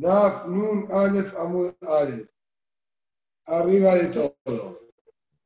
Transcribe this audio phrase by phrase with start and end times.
[0.00, 2.28] Daf Nun Alef Amud Alef.
[3.46, 4.80] Arriba de todo.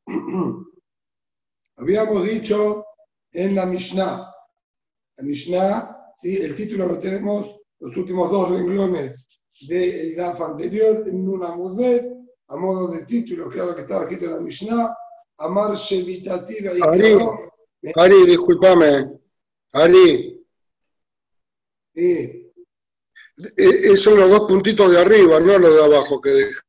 [1.77, 2.85] Habíamos dicho
[3.33, 4.33] en la Mishnah.
[5.17, 6.37] La Mishnah, ¿sí?
[6.37, 11.81] el título lo tenemos, los últimos dos renglones del Daf anterior, en Nun Amud
[12.49, 14.97] a modo de título, que era lo que estaba escrito en la Mishnah.
[15.39, 17.19] Amar Shevitativa y Ari,
[17.97, 19.19] Ari, discúlpame.
[19.73, 20.47] Ari,
[21.97, 22.44] Sí.
[23.37, 26.61] E- esos son los dos puntitos de arriba, no los de abajo que deja.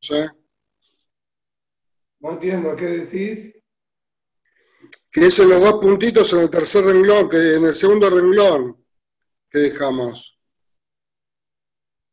[0.00, 0.14] ¿Sí?
[2.20, 3.54] No entiendo qué decís.
[5.12, 8.84] Que esos son los dos puntitos en el tercer renglón, que en el segundo renglón
[9.48, 10.38] que dejamos.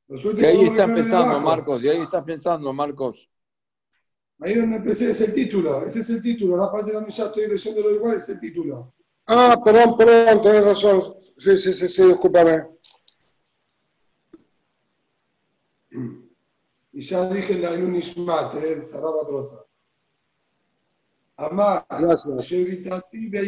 [0.09, 1.41] Y ahí está abajo.
[1.41, 3.29] Marcos, y ahí estás pensando, Marcos.
[4.39, 7.25] Ahí donde empecé es el título, ese es el título, la parte de la misa
[7.25, 8.93] estoy leyéndolo igual, es el título.
[9.29, 11.01] Ah, perdón, perdón, tenés razón.
[11.37, 12.65] Sí, sí, sí, sí, discúlpame.
[16.93, 18.81] Y ya dije la eh,
[19.27, 19.65] Trota.
[21.35, 21.85] Amá,
[22.39, 23.39] Shevitati me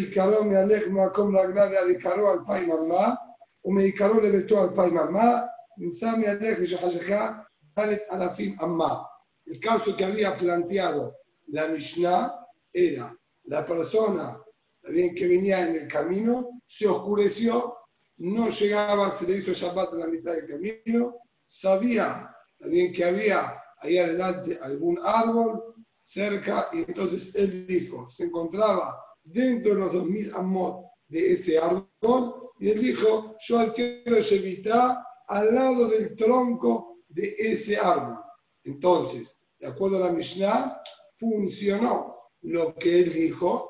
[1.31, 3.17] la glavia de al Pai Mamá,
[3.63, 9.07] o me le vetó al Pai Mamá, Nimsa me alej Vishahajajá, Dalet Alafim Amá.
[9.45, 11.15] El caso que había planteado
[11.47, 12.35] la Mishnah
[12.71, 14.39] era la persona
[14.81, 17.77] también que venía en el camino, se oscureció,
[18.17, 23.61] no llegaba, se le hizo Shabbat en la mitad del camino, sabía también que había
[23.79, 30.31] ahí adelante algún árbol cerca y entonces él dijo, se encontraba dentro de los 2000
[30.35, 37.35] amot de ese árbol y él dijo, yo adquiero Shevitá al lado del tronco de
[37.37, 38.19] ese árbol.
[38.63, 40.81] Entonces, de acuerdo a la Mishnah,
[41.15, 43.68] funcionó lo que él dijo,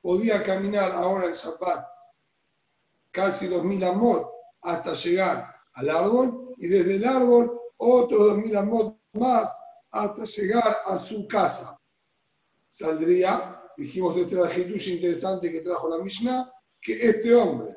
[0.00, 1.86] podía caminar ahora en Shabbat
[3.10, 4.30] casi 2000 amot
[4.62, 9.50] hasta llegar al árbol y desde el árbol otros 2000 amot más
[9.90, 11.78] hasta llegar a su casa.
[12.66, 17.76] Saldría, dijimos este Hidush interesante que trajo la Mishnah, que este hombre,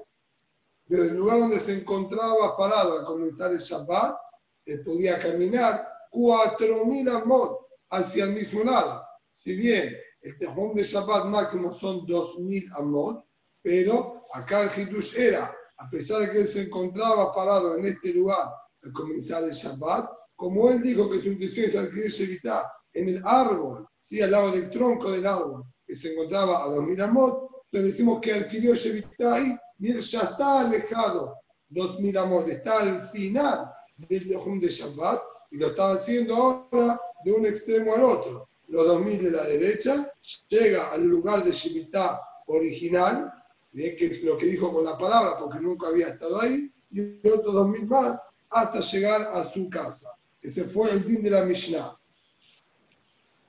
[0.85, 4.17] desde el lugar donde se encontraba parado al comenzar el Shabbat,
[4.65, 9.03] él podía caminar 4000 amot hacia el mismo lado.
[9.29, 13.25] Si bien el tejón de Shabbat máximo son 2000 amot,
[13.61, 18.13] pero acá el Hidush era, a pesar de que él se encontraba parado en este
[18.13, 18.49] lugar
[18.83, 23.21] al comenzar el Shabbat, como él dijo que su intención es adquirir Shevitá en el
[23.25, 24.21] árbol, ¿sí?
[24.21, 28.33] al lado del tronco del árbol, que se encontraba a 2000 amot, le decimos que
[28.33, 31.35] adquirió Shevitá ahí y él ya está alejado
[31.69, 35.21] 2000 amot, está al final del Tejón de Shabbat
[35.51, 38.50] y lo está haciendo ahora de un extremo al otro.
[38.71, 40.13] Los 2000 de la derecha
[40.47, 43.29] llega al lugar de Shevitá original,
[43.73, 47.53] que es lo que dijo con la palabra, porque nunca había estado ahí, y otros
[47.53, 48.17] 2000 más
[48.49, 50.15] hasta llegar a su casa.
[50.41, 51.99] Ese fue el fin de la Mishnah.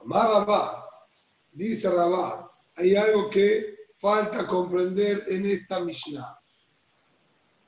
[0.00, 0.88] Amar Rabá,
[1.52, 6.36] dice Rabá, hay algo que falta comprender en esta Mishnah.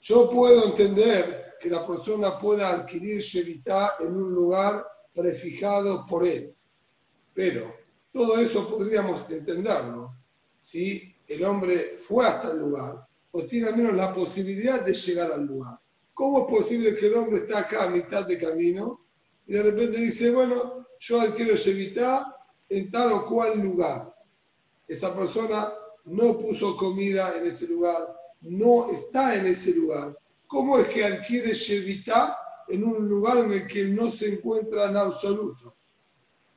[0.00, 6.53] Yo puedo entender que la persona pueda adquirir Shevitá en un lugar prefijado por él,
[7.34, 7.74] pero
[8.12, 10.14] todo eso podríamos entenderlo
[10.60, 15.32] si el hombre fue hasta el lugar o tiene al menos la posibilidad de llegar
[15.32, 15.78] al lugar.
[16.14, 19.00] ¿Cómo es posible que el hombre está acá a mitad de camino
[19.46, 22.36] y de repente dice, bueno, yo adquiero Shevitá
[22.68, 24.14] en tal o cual lugar?
[24.86, 25.72] Esa persona
[26.04, 30.16] no puso comida en ese lugar, no está en ese lugar.
[30.46, 34.96] ¿Cómo es que adquiere Shevitá en un lugar en el que no se encuentra en
[34.96, 35.74] absoluto?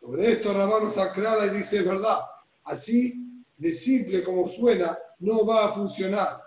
[0.08, 2.20] Sobre esto Rabá nos aclara y dice, es verdad,
[2.64, 6.44] así de simple como suena, no va a funcionar.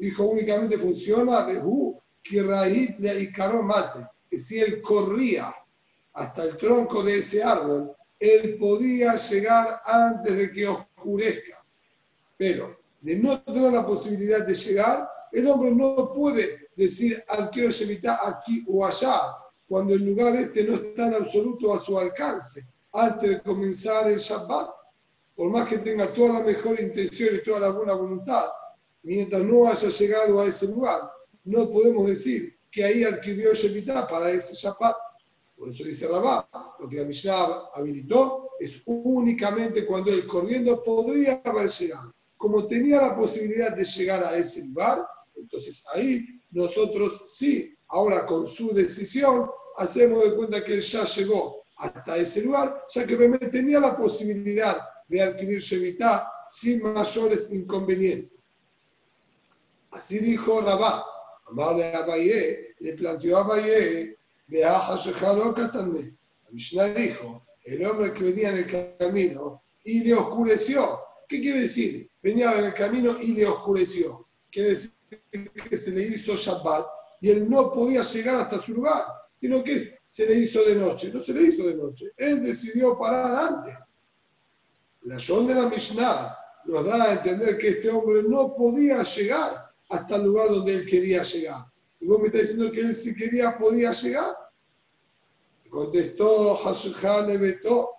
[0.00, 1.62] Dijo, únicamente funciona de
[2.42, 5.54] raíz le icaró mate, que si él corría
[6.14, 11.64] hasta el tronco de ese árbol, él podía llegar antes de que oscurezca.
[12.36, 18.26] Pero de no tener la posibilidad de llegar, el hombre no puede decir adquiero Shemitah
[18.26, 19.36] aquí o allá,
[19.68, 24.18] cuando el lugar este no está en absoluto a su alcance, antes de comenzar el
[24.18, 24.70] Shabbat.
[25.34, 28.46] Por más que tenga toda la mejor intención y toda la buena voluntad,
[29.02, 31.10] mientras no haya llegado a ese lugar,
[31.44, 34.96] no podemos decir que ahí adquirió Shemitah para ese Shabbat.
[35.56, 36.48] Por eso dice Rabá,
[36.78, 42.14] lo que la Mishnah habilitó es únicamente cuando él corriendo podría haber llegado.
[42.36, 45.04] Como tenía la posibilidad de llegar a ese lugar,
[45.34, 51.63] entonces ahí nosotros sí, ahora con su decisión, hacemos de cuenta que él ya llegó
[51.76, 53.16] hasta ese lugar, ya que
[53.50, 54.78] tenía la posibilidad
[55.08, 58.38] de adquirir Shevitá sin mayores inconvenientes.
[59.90, 61.04] Así dijo Rabá,
[61.46, 64.16] Amarle a Abaye, le planteó a Abaye,
[64.46, 66.16] vea Hashejalo Katane.
[66.44, 71.00] La Mishnah dijo, el hombre que venía en el camino y le oscureció.
[71.28, 72.10] ¿Qué quiere decir?
[72.22, 74.26] Venía en el camino y le oscureció.
[74.50, 74.92] Quiere decir
[75.70, 76.86] que se le hizo Shabbat
[77.20, 79.04] y él no podía llegar hasta su lugar,
[79.36, 81.10] sino que se le hizo de noche.
[81.12, 82.12] No se le hizo de noche.
[82.16, 83.74] Él decidió parar antes.
[85.02, 89.72] La son de la Mishnah nos da a entender que este hombre no podía llegar
[89.88, 91.64] hasta el lugar donde él quería llegar.
[91.98, 94.36] Y vos me estás diciendo que él si quería podía llegar.
[95.68, 97.90] Contestó Hashujah Lebeto,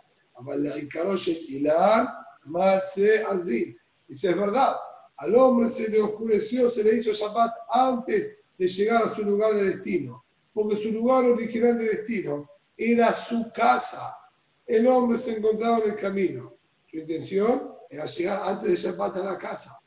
[1.50, 2.14] Ilar,
[2.46, 3.78] Matze Azil.
[4.08, 4.74] Dice, es verdad,
[5.18, 9.54] al hombre se le oscureció, se le hizo Shabbat antes de llegar a su lugar
[9.54, 10.25] de destino,
[10.56, 14.18] porque su lugar original de destino era su casa.
[14.66, 16.54] El hombre se encontraba en el camino.
[16.90, 19.78] Su intención era llegar antes de Shabbat a la casa.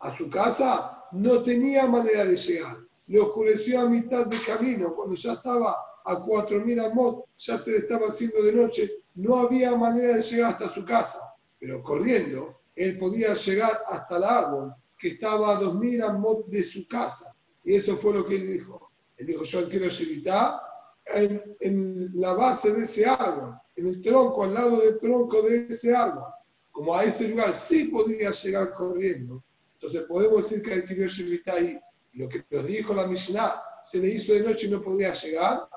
[0.00, 2.76] A su casa no tenía manera de llegar.
[3.06, 7.76] Le oscureció a mitad del camino, cuando ya estaba a 4.000 amot, ya se le
[7.78, 11.20] estaba haciendo de noche, no había manera de llegar hasta su casa.
[11.60, 16.86] Pero corriendo, él podía llegar hasta el árbol que estaba a 2.000 amot de su
[16.88, 17.32] casa.
[17.62, 18.87] Y eso fue lo que él dijo.
[19.18, 20.60] Él dijo, yo quiero evitar
[21.06, 25.66] en, en la base de ese árbol, en el tronco, al lado del tronco de
[25.68, 26.24] ese árbol.
[26.70, 29.42] Como a ese lugar sí podía llegar corriendo,
[29.74, 31.78] entonces podemos decir que adquirió Shemitah ahí.
[32.14, 35.68] Lo que nos dijo la Mishnah, se le hizo de noche y no podía llegar,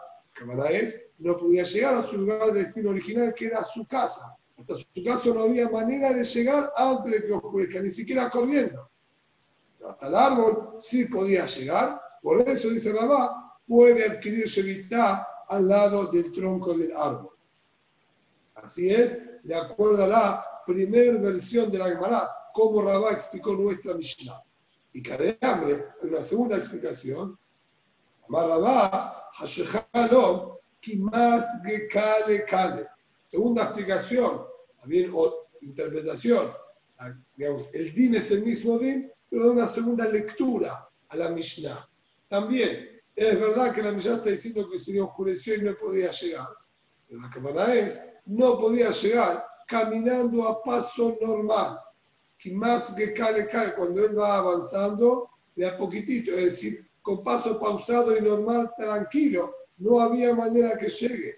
[0.72, 4.36] es, no podía llegar a su lugar de destino original, que era su casa.
[4.58, 8.90] Hasta su casa no había manera de llegar antes de que oscurezca, ni siquiera corriendo.
[9.78, 15.68] Pero hasta el árbol sí podía llegar, por eso dice Rabá, puede adquirir Shemitah al
[15.68, 17.32] lado del tronco del árbol.
[18.56, 23.94] Así es, de acuerdo a la primera versión de la Gemara, como Rabá explicó nuestra
[23.96, 24.42] Mishnah.
[24.94, 27.38] Y cada hambre, hay una segunda explicación.
[28.30, 32.88] Rabá, Hashechalom, Kimas Gekale Kale.
[33.30, 34.44] Segunda explicación,
[34.80, 36.52] también o interpretación.
[37.36, 41.90] Digamos, el din es el mismo din, pero da una segunda lectura a la Mishnah.
[42.32, 46.12] También, es verdad que la Mishnah está diciendo que se le oscureció y no podía
[46.12, 46.48] llegar.
[47.06, 47.94] Pero la cámara es,
[48.26, 51.78] no podía llegar caminando a paso normal
[52.40, 57.22] que más que cae, cae, cuando él va avanzando de a poquitito, es decir, con
[57.22, 61.36] paso pausado y normal, tranquilo, no había manera que llegue.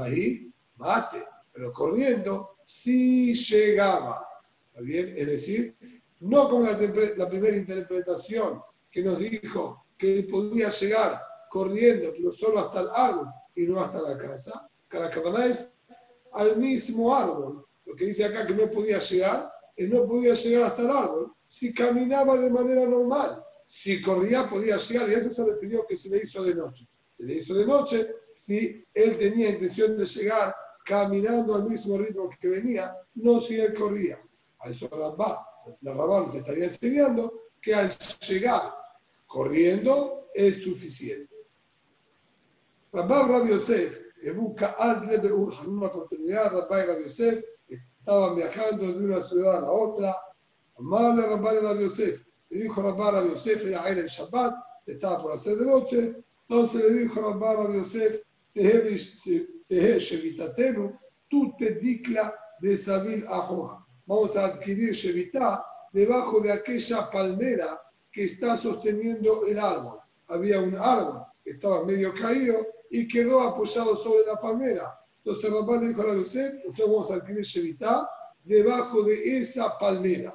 [0.00, 1.18] ahí, mate,
[1.52, 4.26] pero corriendo sí llegaba.
[4.68, 5.12] ¿Está bien?
[5.14, 5.76] Es decir,
[6.20, 12.58] no como la primera interpretación que nos dijo que él podía llegar corriendo, pero solo
[12.58, 14.68] hasta el árbol y no hasta la casa.
[14.88, 15.70] Cada es
[16.32, 17.64] al mismo árbol.
[17.84, 21.32] Lo que dice acá que no podía llegar, él no podía llegar hasta el árbol
[21.46, 23.44] si caminaba de manera normal.
[23.64, 26.88] Si corría, podía llegar, y eso se refirió que se le hizo de noche.
[27.12, 30.52] Se le hizo de noche si él tenía intención de llegar
[30.84, 34.20] caminando al mismo ritmo que venía, no si él corría.
[34.58, 35.46] A eso Rabá,
[35.80, 38.81] la Rabá nos estaría enseñando que al llegar
[39.32, 41.34] corriendo es suficiente.
[42.92, 43.98] Rabá Rabbi Yosef,
[44.36, 49.70] busca Azle en una oportunidad, Rabá Rabbi Yosef estaban viajando de una ciudad a la
[49.72, 50.14] otra.
[50.78, 52.22] Amarle Rabban Rabbi Yosef.
[52.50, 56.24] Le dijo Rabban Rabbi Yosef, era el Shabbat, se estaba por hacer de noche.
[56.48, 58.20] Entonces le dijo Rabban Rabbi Yosef,
[58.52, 60.98] Tehe Shevitatenu,
[61.30, 63.86] tú te dicla de Sabil Ahoa.
[64.04, 67.80] Vamos a adquirir Shevitá debajo de aquella palmera
[68.12, 69.98] que está sosteniendo el árbol.
[70.28, 72.58] Había un árbol que estaba medio caído
[72.90, 74.98] y quedó apoyado sobre la palmera.
[75.24, 78.08] Entonces Rabban le dijo a Yosef, nosotros vamos a adquirir Shevitá
[78.44, 80.34] debajo de esa palmera.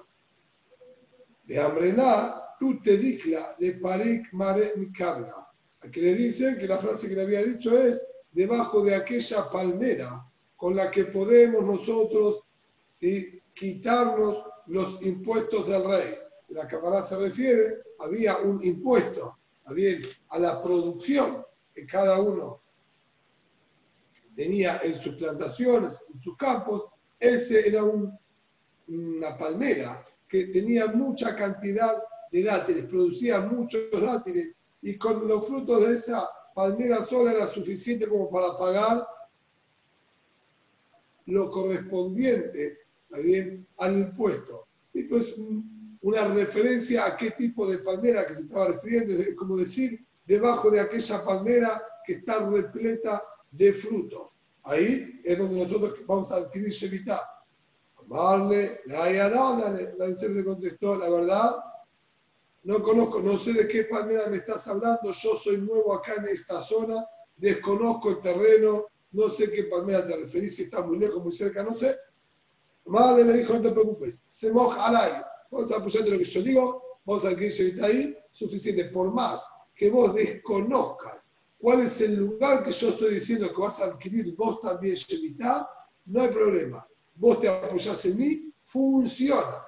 [1.43, 5.48] De Amrelá, tú te dicla de Parik Mare carga.
[5.81, 10.25] Aquí le dicen que la frase que le había dicho es debajo de aquella palmera
[10.55, 12.43] con la que podemos nosotros
[12.89, 13.41] ¿sí?
[13.53, 16.15] quitarnos los impuestos del rey.
[16.50, 19.38] La cámara se refiere, había un impuesto,
[20.30, 22.62] a la producción que cada uno
[24.36, 26.86] tenía en sus plantaciones, en sus campos,
[27.20, 32.01] ese era una palmera que tenía mucha cantidad
[32.32, 38.08] de dátiles, producía muchos dátiles y con los frutos de esa palmera sola era suficiente
[38.08, 39.06] como para pagar
[41.25, 42.80] lo correspondiente
[43.77, 44.68] al impuesto.
[44.94, 45.36] Y pues
[46.07, 50.71] una referencia a qué tipo de palmera que se estaba refiriendo, es como decir, debajo
[50.71, 53.21] de aquella palmera que está repleta
[53.51, 54.29] de frutos.
[54.63, 57.29] Ahí es donde nosotros vamos a adquirir Shemitah.
[57.97, 61.57] Amarle, la Ayadana, la Yosef le contestó, la verdad,
[62.63, 66.29] no conozco, no sé de qué palmera me estás hablando, yo soy nuevo acá en
[66.29, 71.21] esta zona, desconozco el terreno, no sé qué palmera te referís, si está muy lejos,
[71.21, 71.97] muy cerca, no sé.
[72.85, 75.25] Vale, le dijo, no te preocupes, se moja al aire.
[75.50, 78.86] Vos estás apoyando lo que yo digo, vamos a está ahí, suficiente.
[78.86, 79.44] Por más
[79.75, 84.36] que vos desconozcas cuál es el lugar que yo estoy diciendo que vas a adquirir
[84.36, 85.70] vos también, Shevitá,
[86.06, 86.88] no hay problema.
[87.16, 89.63] Vos te apoyás en mí, funciona.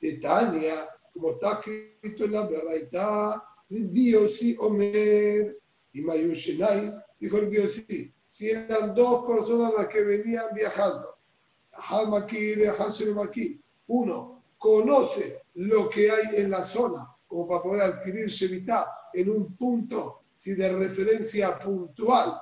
[0.00, 5.58] De Tania, como está escrito en la verdad, Biosi Omer
[5.92, 11.16] y Mayushenai, dijo el Biosi, si eran dos personas las que venían viajando,
[13.86, 19.56] uno conoce lo que hay en la zona como para poder adquirir Shemitah en un
[19.56, 22.40] punto si de referencia puntual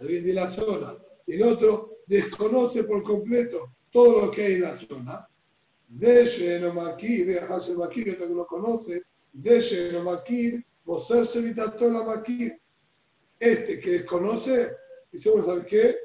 [0.00, 0.96] de la zona.
[1.26, 5.28] El otro desconoce por completo todo lo que hay en la zona.
[5.92, 9.02] Zeshe no makir, el makir, que lo conoce,
[9.36, 12.60] Zeshe no makir, Moser Shemitah la makir.
[13.38, 14.76] Este que desconoce,
[15.10, 15.96] dice, bueno, ¿sabes qué?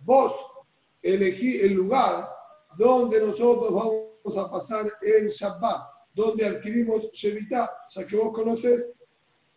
[0.00, 0.34] Vos
[1.02, 2.28] elegí el lugar
[2.76, 5.82] donde nosotros vamos a pasar el Shabbat,
[6.14, 8.92] donde adquirimos Shemitah, o sea que vos conoces,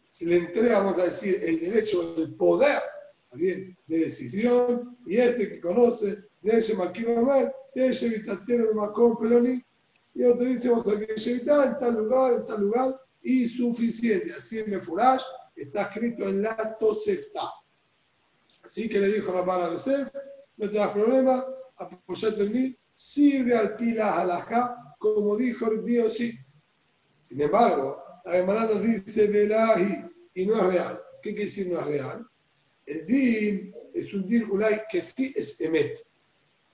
[0.10, 2.81] si le entregamos a decir, el derecho, el poder
[3.34, 9.63] de decisión, y este que conoce, de ese maquinomer, de ese un macón peloni,
[10.13, 14.31] y otro dice, vamos a adquirir Shemitah en tal lugar, en tal lugar, y suficiente.
[14.31, 15.24] Así en Mefurash
[15.55, 17.51] está escrito en la Tosefta.
[18.63, 20.10] Así que le dijo Rabban Yosef,
[20.57, 21.45] no te das problema,
[21.77, 26.34] apoyate en mí, sirve al pila halajá, como dijo el mío sí.
[27.22, 31.02] Sin embargo, la hermana nos dice Belahi y no es real.
[31.22, 32.25] ¿Qué quiere decir no es real?
[32.86, 35.98] El din es un din ulay que sí es emet.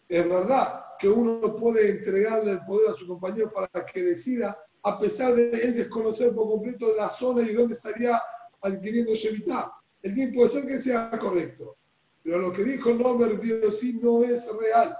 [0.07, 4.99] Es verdad que uno puede entregarle el poder a su compañero para que decida, a
[4.99, 8.21] pesar de él desconocer por completo la zona y dónde estaría
[8.61, 9.71] adquiriendo Shemitah.
[10.03, 11.77] El din puede ser que sea correcto,
[12.23, 14.95] pero lo que dijo Nomer Biosí no es real.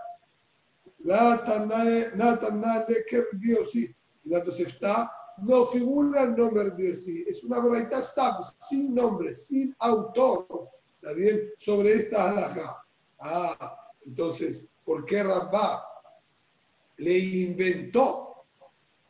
[1.03, 1.23] La
[4.63, 7.25] está no figura el Nomer Biosí.
[7.27, 7.99] Es una verdad
[8.59, 10.69] sin nombre, sin autor.
[11.01, 11.53] ¿Está?
[11.57, 12.85] Sobre esta alhaja.
[13.19, 15.83] Ah, entonces, ¿por qué Rabba
[16.97, 18.45] le inventó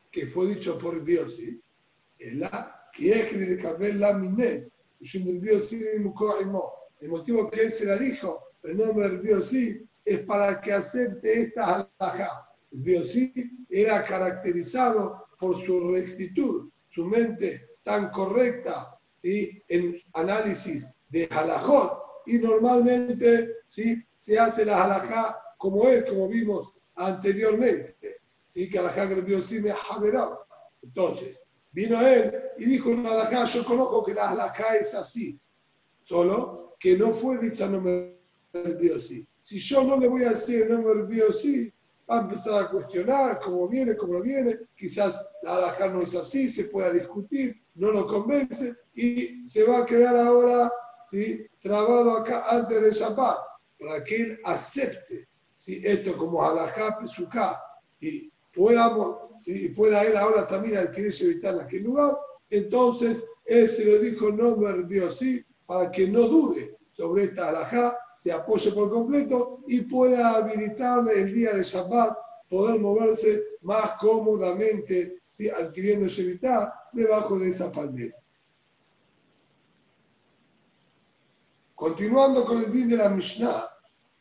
[0.10, 1.62] que fue dicho por Biosí?
[2.18, 4.72] Es la que es de la.
[5.40, 5.84] Biosí
[7.02, 11.90] el motivo que él se la dijo, el nombre biosí, es para que acepte esta
[12.00, 12.48] halajá.
[12.72, 13.34] Biosí
[13.70, 19.62] era caracterizado por su rectitud, su mente tan correcta ¿sí?
[19.68, 22.00] en análisis de halajot.
[22.28, 24.04] Y normalmente ¿sí?
[24.16, 28.22] se hace la halajá como es, como vimos anteriormente.
[28.48, 28.70] ¿sí?
[28.70, 29.78] Que halajá que biosí me ha
[30.82, 35.40] Entonces, vino él y dijo en halajá, yo conozco que la halajá es así.
[36.04, 38.22] Solo que no fue dicha no me
[39.00, 39.28] sí.
[39.42, 41.74] Si yo no le voy a decir no me sí,
[42.10, 44.60] va a empezar a cuestionar cómo viene, cómo no viene.
[44.76, 49.80] Quizás la alhaja no es así, se pueda discutir, no lo convence y se va
[49.80, 50.72] a quedar ahora
[51.10, 51.46] ¿sí?
[51.62, 53.38] trabado acá antes de Shabbat
[53.80, 55.82] para que él acepte ¿sí?
[55.84, 57.62] esto como alajá, pesuká
[58.00, 59.70] y podamos, ¿sí?
[59.70, 62.18] pueda él ahora también adquirirse evitar en aquel lugar.
[62.50, 67.98] Entonces él se lo dijo no me sí para que no dude sobre esta alajá,
[68.14, 72.18] se apoye por completo y pueda habilitarle el día de Shabbat
[72.50, 75.50] poder moverse más cómodamente, ¿sí?
[75.50, 78.16] adquiriendo Shevitá debajo de esa palmera.
[81.76, 83.68] Continuando con el din de la Mishnah,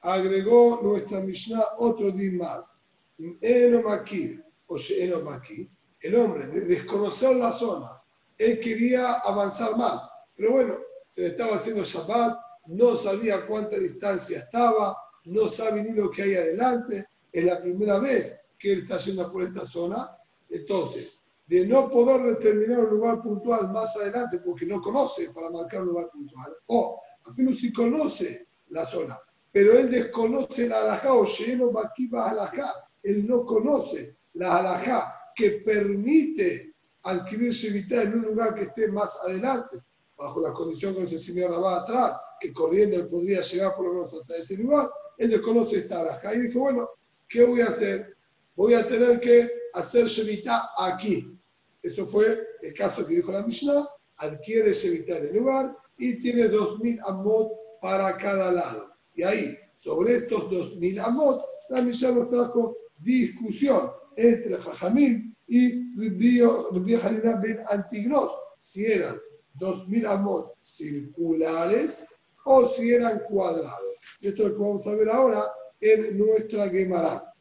[0.00, 2.86] agregó nuestra Mishnah otro din más.
[3.18, 5.68] O Enomakir,
[6.00, 8.00] el hombre de desconocer la zona,
[8.38, 12.38] él quería avanzar más, pero bueno, se le estaba haciendo Shabbat,
[12.70, 17.98] no sabía cuánta distancia estaba, no sabe ni lo que hay adelante, es la primera
[17.98, 20.16] vez que él está yendo por esta zona,
[20.48, 25.82] entonces, de no poder determinar un lugar puntual más adelante porque no conoce para marcar
[25.82, 29.18] un lugar puntual, o a fin si conoce la zona,
[29.50, 32.72] pero él desconoce la alajá o lleno a alajá,
[33.02, 39.18] él no conoce la alajá que permite adquirirse vital en un lugar que esté más
[39.26, 39.80] adelante
[40.16, 43.94] bajo la condición que nos enseñó Rabá atrás, que corriendo él podría llegar por lo
[43.94, 46.34] menos hasta ese lugar, él desconoce esta araja.
[46.34, 46.88] Y dijo, bueno,
[47.28, 48.16] ¿qué voy a hacer?
[48.56, 51.38] Voy a tener que hacer Shemitah aquí.
[51.82, 56.50] Eso fue el caso que dijo la Mishnah, adquiere Shemitah en el lugar y tiene
[56.50, 58.94] 2.000 amot para cada lado.
[59.14, 66.94] Y ahí, sobre estos 2.000 amot, la Mishnah nos trajo discusión entre Jajamín y Rubí
[66.94, 68.30] Harina ben Antignos,
[68.60, 69.18] si eran
[69.54, 72.04] 2000 amot circulares
[72.44, 73.98] o si eran cuadrados.
[74.20, 75.44] Esto es lo que vamos a ver ahora
[75.80, 77.32] en nuestra Gemara.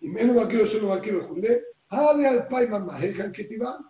[0.00, 3.86] Y menos vaquero yo no vaquero Julé, Hale al Paiman Mahejan Ketiban,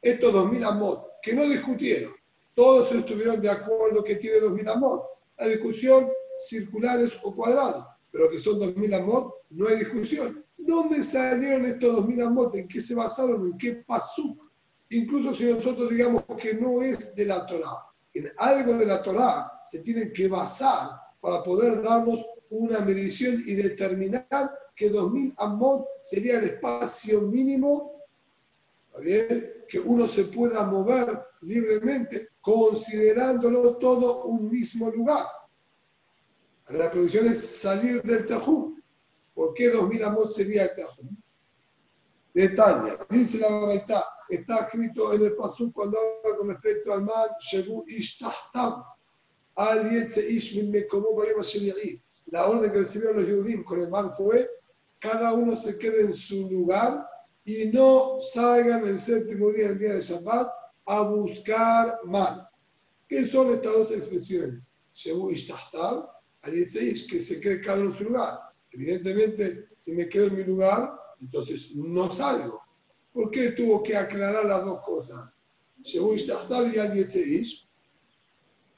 [0.00, 2.12] estos 2000 amot que no discutieron,
[2.54, 5.02] todos estuvieron de acuerdo que tiene 2000 amot.
[5.38, 10.44] La discusión circulares o cuadrados, pero que son 2000 amot, no hay discusión.
[10.56, 12.54] ¿Dónde salieron estos 2000 amot?
[12.54, 13.46] ¿En qué se basaron?
[13.46, 14.36] ¿En qué pasó?
[14.90, 17.78] Incluso si nosotros digamos que no es de la Torah,
[18.14, 20.90] en algo de la Torah se tiene que basar
[21.20, 28.02] para poder darnos una medición y determinar que 2000 amot sería el espacio mínimo.
[29.68, 35.26] Que uno se pueda mover libremente, considerándolo todo un mismo lugar.
[36.70, 38.80] La producción es salir del Tajum.
[39.34, 41.19] ¿Por qué 2000 amot sería el Tajum?
[42.32, 47.28] Detalle, dice la verdad, está escrito en el Pasuk cuando habla con respecto al man,
[47.40, 48.84] Shebu Ish Tahtam,
[49.56, 51.20] Al Yetze Ish Min Mekomo
[52.26, 54.48] La orden que recibieron los Yehudim con el man fue,
[55.00, 57.04] cada uno se quede en su lugar
[57.44, 60.48] y no salgan el séptimo día, el día de Shabbat,
[60.86, 62.46] a buscar man.
[63.08, 64.62] ¿Qué son estas dos expresiones?
[64.94, 68.38] Shebu Ish Al Ish, que se quede cada uno en su lugar.
[68.70, 72.62] Evidentemente, si me quedo en mi lugar, entonces no salgo.
[73.12, 75.36] ¿Por qué tuvo que aclarar las dos cosas?
[75.82, 77.68] Shebu Ishtahtab y Al Yetzeish,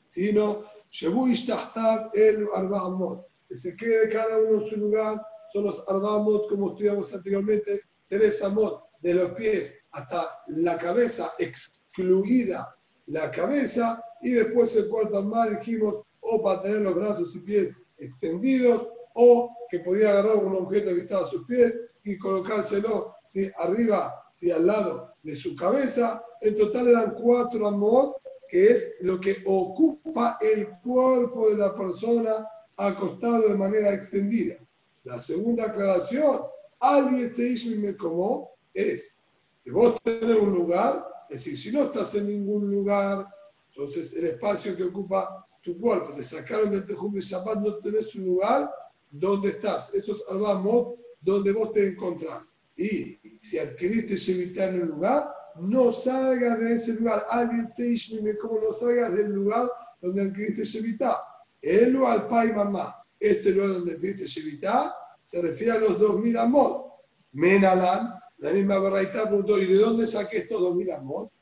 [0.06, 5.20] sino Shebu Ishtahtab el Arba'amot, que se quede cada uno en su lugar,
[5.52, 12.76] son los Arba'amot, como estudiamos anteriormente, tres amot de los pies hasta la cabeza, excluida
[13.06, 17.74] la cabeza, y después el cuarto más dijimos, o para tener los brazos y pies
[17.98, 23.50] extendidos, o que podía agarrar un objeto que estaba a sus pies y colocárselo ¿sí?
[23.58, 26.22] arriba y al lado de su cabeza.
[26.40, 28.16] En total eran cuatro amot,
[28.48, 34.56] que es lo que ocupa el cuerpo de la persona acostado de manera extendida.
[35.04, 36.42] La segunda aclaración,
[36.80, 39.16] alguien se hizo y me como, es
[39.64, 43.26] de vos tener un lugar, es decir, si no estás en ningún lugar,
[43.70, 48.14] entonces el espacio que ocupa tu cuerpo, te sacaron del tejum de Shabbat, no tenés
[48.16, 48.70] un lugar,
[49.12, 49.94] ¿dónde estás?
[49.94, 52.54] Eso es Arbamot, donde vos te encontrás.
[52.76, 57.24] Y si adquiriste Shevitá en un lugar, no salgas de ese lugar.
[57.30, 59.70] Alguien se como no salgas del lugar
[60.00, 61.18] donde adquiriste Shevitá.
[61.60, 62.96] Elo al pai mamá.
[63.20, 66.92] Este lugar donde adquiriste Shevitá se refiere a los 2000 amot.
[67.32, 71.32] Menalan, la misma Barraita preguntó, ¿y de dónde saqué estos 2000 amot?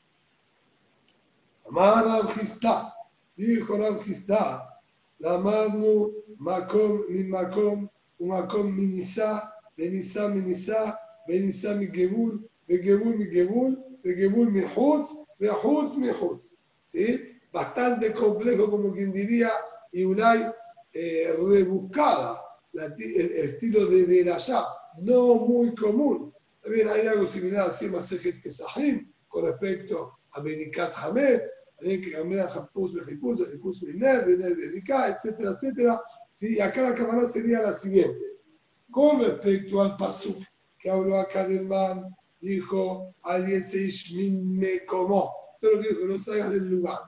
[1.67, 2.93] Amar Ramjistá,
[3.35, 4.70] dijo Ramjistá,
[5.20, 7.88] la manu makom min makom,
[8.20, 9.42] un makom minisa,
[9.76, 10.96] benisa minisa,
[11.28, 12.38] וניסה מגבול,
[12.70, 16.52] וגבול מגבול, וגבול מחוץ, וחוץ מחוץ.
[16.86, 17.32] ¿Sí?
[17.52, 19.50] Bastante complejo, como quien diría,
[19.90, 20.54] y una
[20.92, 22.40] eh, rebuscada,
[22.72, 24.62] la, el, el, estilo de Derashá,
[24.98, 26.32] no muy común.
[26.62, 31.40] También hay algo similar así en Masejet Pesahim, con respecto a Bedikat Hamed,
[31.81, 36.01] que cambian Japus, Mejipus, Mejipus Miner, Vener Bedikat, etcétera, etcétera.
[36.35, 36.55] ¿Sí?
[36.55, 38.19] Y acá la cámara sería la siguiente.
[38.89, 40.43] Con respecto al Pasuk,
[40.79, 45.31] que habló acá del man, dijo, alguien se me como.
[45.59, 46.99] Pero dijo, no salgas del lugar.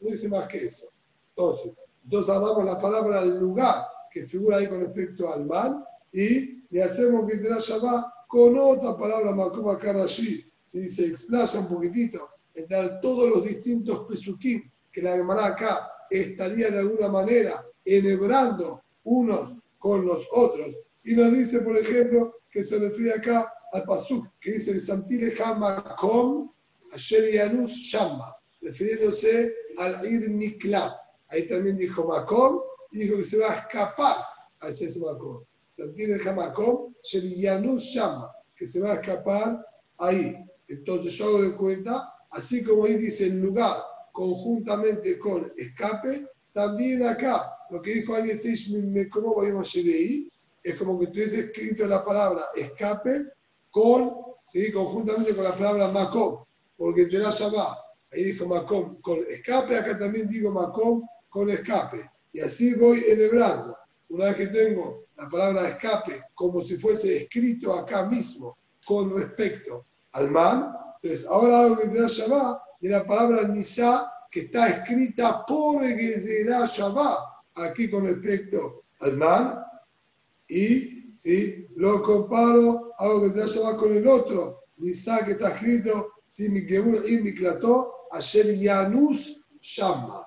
[0.00, 0.86] No dice más que eso.
[1.30, 1.72] Entonces,
[2.04, 7.30] nosotros hablamos la palabra lugar que figura ahí con respecto al man y le hacemos
[7.30, 13.00] que la Shabbat con otra palabra, Makuma Karashi, si se explaya un poquitito, en dar
[13.00, 20.04] todos los distintos pesukim que la Gemara acá estaría de alguna manera enhebrando unos con
[20.04, 20.74] los otros.
[21.04, 25.32] Y nos dice, por ejemplo, que se refiere acá al Pasuk, que dice el Santile
[25.40, 26.50] Hamakom
[26.92, 30.92] Asher Yanus Shama, refiriéndose al Ir Miklat.
[31.28, 34.16] Ahí también dijo Makom y dijo que se va a escapar
[34.60, 35.44] a ese Makom.
[35.68, 39.64] Santile Hamakom Asher Yanus Shama, que se va a escapar
[39.98, 40.44] ahí.
[40.66, 43.76] Entonces yo hago de cuenta, así como ahí dice el lugar
[44.12, 48.38] conjuntamente con escape, también acá, lo que dijo alguien,
[50.62, 53.26] es como que tuviese escrito la palabra escape
[53.70, 54.12] con,
[54.46, 54.72] ¿sí?
[54.72, 56.44] conjuntamente con la palabra macom,
[56.76, 57.78] porque la llama,
[58.12, 62.10] ahí dijo macom con escape, acá también digo macom con escape.
[62.32, 63.76] Y así voy enhebrando.
[64.10, 69.86] Una vez que tengo la palabra escape como si fuese escrito acá mismo con respecto
[70.12, 75.84] al man, entonces ahora que la llama y la palabra nisa que está escrita por
[75.84, 77.18] Gezerá Shabbat,
[77.54, 79.64] aquí con respecto al man,
[80.48, 81.66] y ¿sí?
[81.76, 84.64] lo comparo hago que se Shabbat con el otro.
[84.78, 87.34] Nisa que está escrito, si mi y mi
[88.12, 90.26] ayer Yanus Shama.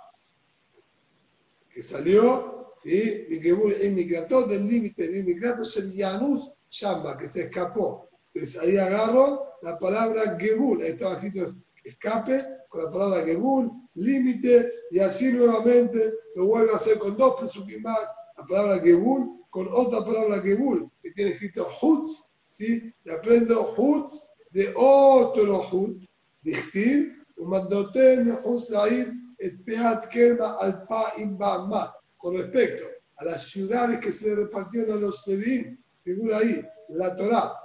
[1.74, 3.28] Que salió, ¿sí?
[3.30, 8.10] Mi y mi Klató, del límite de mi ayer Yanus Shama, que se escapó.
[8.34, 15.00] Entonces ahí agarro la palabra Gebul, estaba escrito escape, con la palabra Gebul, límite, y
[15.00, 18.02] así nuevamente lo vuelvo a hacer con dos presukim más,
[18.38, 22.94] la palabra Gebul, con otra palabra Gebul, que tiene escrito Hutz, ¿sí?
[23.04, 26.08] Y aprendo Hutz de otro Hutz,
[26.42, 32.86] Dichtiv, Umandotem Hutz Lair, et Peat Kerma al Pa Imbama, con respecto
[33.18, 37.61] a las ciudades que se le repartieron a los Levim, figura ahí, la Torah,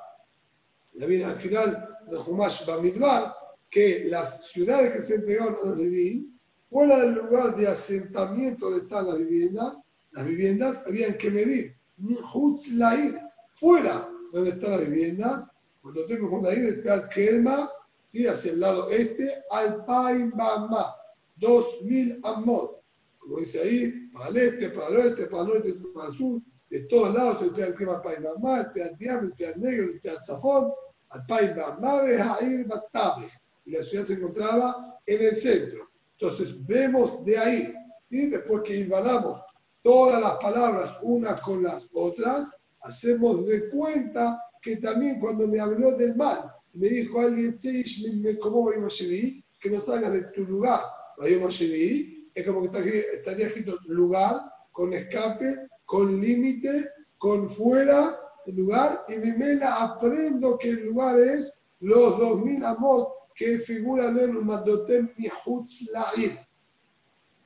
[1.05, 3.35] viene al final de Humash Bamidbar,
[3.69, 6.33] que las ciudades que se entregaron a los Leví,
[6.71, 9.77] fuera del lugar de asentamiento de están las viviendas,
[10.13, 11.77] las viviendas habían que medir.
[13.55, 15.49] Fuera donde están las viviendas,
[15.83, 17.71] cuando tengo Hutz Lair, está Kelma,
[18.03, 18.27] ¿sí?
[18.27, 20.95] hacia el lado este, al Bama,
[21.37, 22.83] 2000 Amot,
[23.19, 26.41] como dice ahí, para el este, para el oeste, para el norte, para el sur,
[26.71, 30.25] de todos lados, el Kelma Paim Bama, el Teat Yam, el Teat Negro, el Teat
[30.27, 30.73] Zafón,
[33.65, 35.91] y la ciudad se encontraba en el centro.
[36.19, 37.75] Entonces vemos de ahí,
[38.09, 38.29] ¿sí?
[38.29, 39.41] después que invadamos
[39.83, 42.49] todas las palabras unas con las otras,
[42.81, 47.57] hacemos de cuenta que también cuando me habló del mal, me dijo alguien,
[48.41, 48.71] ¿cómo
[49.61, 50.81] que no salgas de tu lugar,
[52.35, 54.43] es como que estaría escrito lugar,
[54.73, 61.19] con escape, con límite, con fuera del lugar, y mi mela aprendo que el lugar
[61.19, 66.39] es los 2000 amot que figuran en un mandotem mihutz la'ir.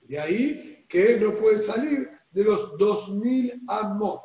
[0.06, 4.22] De ahí que no puede salir de los 2000 amot.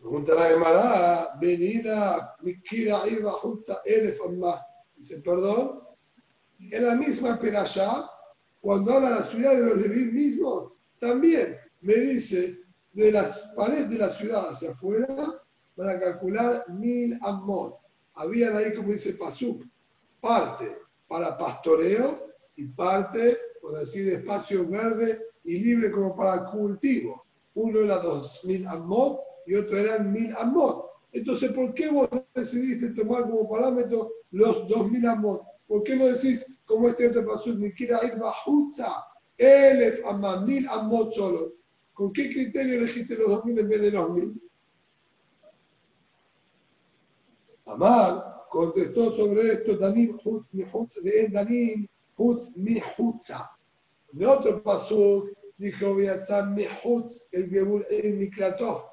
[0.00, 4.18] Pregunta la Gemara, venida mikira iba junta elef.
[4.96, 5.80] Dice, perdón,
[6.58, 8.10] en la misma perashá,
[8.60, 12.63] cuando habla la ciudad de los Leví mismos, también me dice
[12.94, 15.06] de las paredes de la ciudad hacia afuera,
[15.76, 19.64] van a calcular mil amot habían ahí, como dice Pasuk,
[20.20, 20.78] parte
[21.08, 27.24] para pastoreo y parte, por decir, de espacio verde y libre como para cultivo.
[27.54, 30.86] Uno era 2.000 amot y otro eran 1.000 amot.
[31.12, 35.42] Entonces, ¿por qué vos decidiste tomar como parámetro los 2.000 amot?
[35.66, 39.04] ¿Por qué no decís, como este otro Pasuk, ni quiera ir bajutza,
[39.36, 41.52] elef amot, 1.000 amot solo?
[41.94, 44.40] ¿Con qué criterio elegiste los 2.000 en vez de los 1.000?
[47.66, 53.50] Amar contestó sobre esto Danim Hutz mi Hutz de Danim Hutz mi Hutza.
[54.12, 55.26] En otro paso
[55.56, 58.90] dijo estar mi Hutz el Gebul en mi Klató.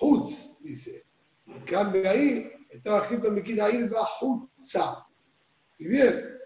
[0.00, 1.04] Hutz dice.
[1.46, 5.06] En cambio ahí estaba escrito mi ir va Hutza.
[5.66, 6.38] Si bien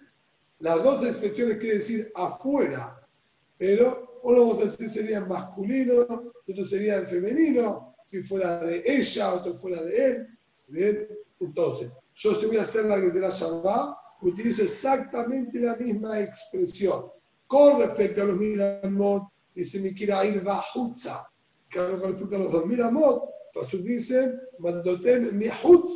[0.59, 3.09] las dos expresiones quieren decir afuera,
[3.57, 9.55] pero uno vamos a decir sería masculino, otro sería femenino, si fuera de ella, otro
[9.55, 10.27] fuera de él.
[10.69, 11.09] Bien,
[11.41, 17.07] entonces, yo si voy a hacer la la Shabbat, utilizo exactamente la misma expresión.
[17.47, 21.31] Con respecto a los mil amot, dice mi quiera ir bajutza.
[21.73, 25.93] Con respecto a los dos mil amot, Pasuk dice, mandotem mihutz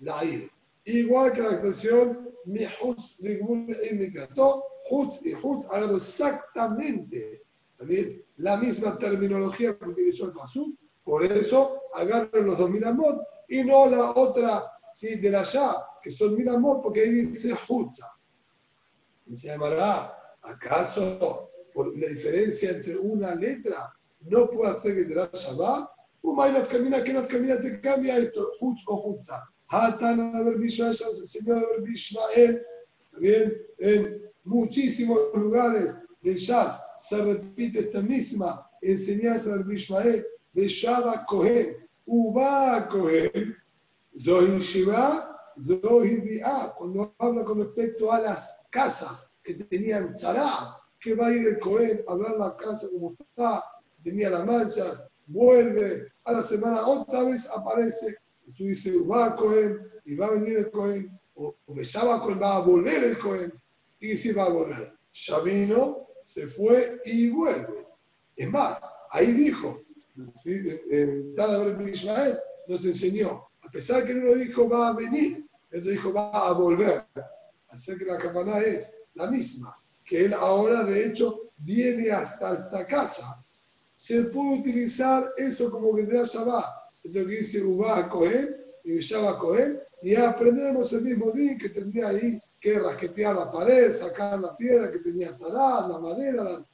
[0.00, 0.50] la ir.
[0.84, 7.42] Igual que la expresión mihutz ligmul imikato, hutz y hutz, hagan exactamente
[7.76, 10.78] también la misma terminología que utilizó el Pasuk.
[11.02, 15.16] Por eso agarran los dos mil amot y no la otra ¿sí?
[15.16, 18.12] de la ya, que son mil amor, porque ahí dice Jutza.
[19.26, 25.30] Y se llamará, ¿acaso por la diferencia entre una letra no puede hacer que será
[25.32, 25.90] Shabbat?
[26.22, 29.42] Umaynaf camina, que camina, te cambia esto, Jutz o Jutza.
[29.68, 32.62] Hatan haber Bishmael, enseñó haber Bishmael,
[33.10, 41.26] también en muchísimos lugares de Shaz se repite esta misma enseñanza de Bishmael, de Shabbat
[41.26, 41.82] Kohen.
[42.06, 43.56] Uba Cohen,
[44.18, 51.14] Zohi Shiva, Zohi Bi'a, cuando habla con respecto a las casas que tenían tzara, que
[51.14, 55.08] va a ir el Cohen a ver la casa como está, si tenía la mancha,
[55.26, 58.16] vuelve, a la semana otra vez aparece,
[58.56, 62.60] tú dices Uba Cohen, y va a venir el Cohen, o, o Cohen, va a
[62.62, 63.52] volver el Cohen,
[64.02, 64.92] y si va a volver.
[65.12, 67.86] Ya vino, se fue y vuelve.
[68.36, 69.80] Es más, ahí dijo,
[70.42, 70.80] ¿sí?
[70.90, 75.84] en Tadaber Israel nos enseñó, a pesar que no lo dijo va a venir, él
[75.84, 77.04] dijo va a volver.
[77.68, 82.86] Así que la campana es la misma, que él ahora de hecho viene hasta esta
[82.86, 83.44] casa.
[83.94, 86.64] Se puede utilizar eso como que sea Shabbat,
[87.04, 91.56] Esto que dice Uba a Cohen y Villaba a Cohen, y aprendemos el mismo día
[91.56, 96.44] que tendría ahí que rasquetear la pared, sacar la piedra que tenía talada, la madera,
[96.44, 96.64] la,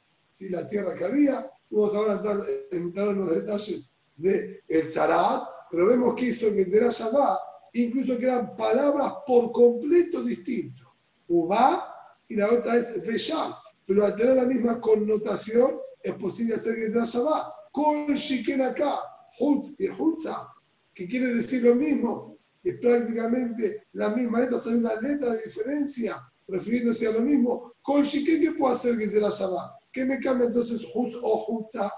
[0.50, 1.50] la tierra que había.
[1.70, 6.52] Vamos ahora a entrar, entrar en los detalles del el Zarat, pero vemos que hizo
[6.52, 7.38] que será Shabbat,
[7.72, 10.86] incluso que eran palabras por completo distintas.
[11.26, 11.90] Uba
[12.28, 13.50] y la otra es Vesham,
[13.86, 17.52] pero al tener la misma connotación es posible hacer será Shabbat.
[17.72, 18.98] Con Shiken acá,
[19.40, 20.48] Hutz y Hutza,
[20.92, 22.37] que quiere decir lo mismo,
[22.70, 27.72] es prácticamente la misma letra, hay una letra de diferencia, refiriéndose a lo mismo.
[27.86, 29.72] Shiken, ¿qué puedo hacer que será Shabbat?
[29.92, 31.90] ¿Qué me cambia entonces Hutz o Hutza?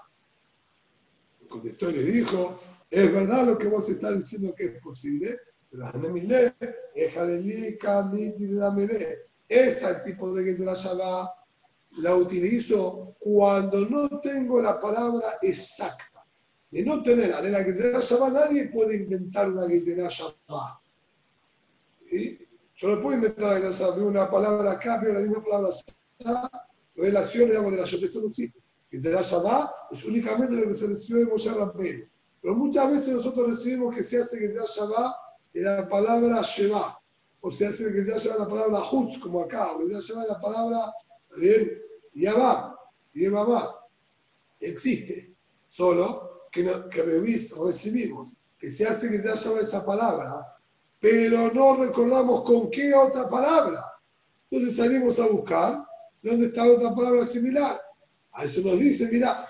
[1.49, 5.39] Contestó y le dijo, es verdad lo que vos estás diciendo que es posible,
[5.71, 6.55] pero Hanemile,
[6.95, 11.31] Eja de Lika, Miti de Este tipo de Gezerah Shabbat
[11.99, 16.10] la utilizo cuando no tengo la palabra exacta.
[16.71, 20.79] De no tener en la Gezerah Shabbat, nadie puede inventar una Gezerah Shabbat.
[22.77, 23.61] Yo no puedo inventar
[23.99, 25.71] una palabra acá, pero la misma palabra
[26.95, 28.59] relación, digamos, de la Shotetón no existe.
[28.91, 32.05] Gezerah Shabbat es únicamente lo que se recibe de Moshe Rabbeinu.
[32.43, 35.15] Pero muchas veces nosotros recibimos que se hace Gezerah Shabbat
[35.53, 37.01] de la palabra Sheba,
[37.41, 40.93] o se hace que se la palabra Hutz, como acá, o que se la palabra
[42.15, 42.77] Yabá.
[44.61, 45.35] Existe,
[45.69, 50.47] solo que, que recibimos que se hace que se llama esa palabra,
[51.01, 53.83] pero no recordamos con qué otra palabra.
[54.51, 55.83] Entonces salimos a buscar
[56.23, 57.81] dónde está otra palabra similar.
[58.33, 59.49] A eso nos dice, mira,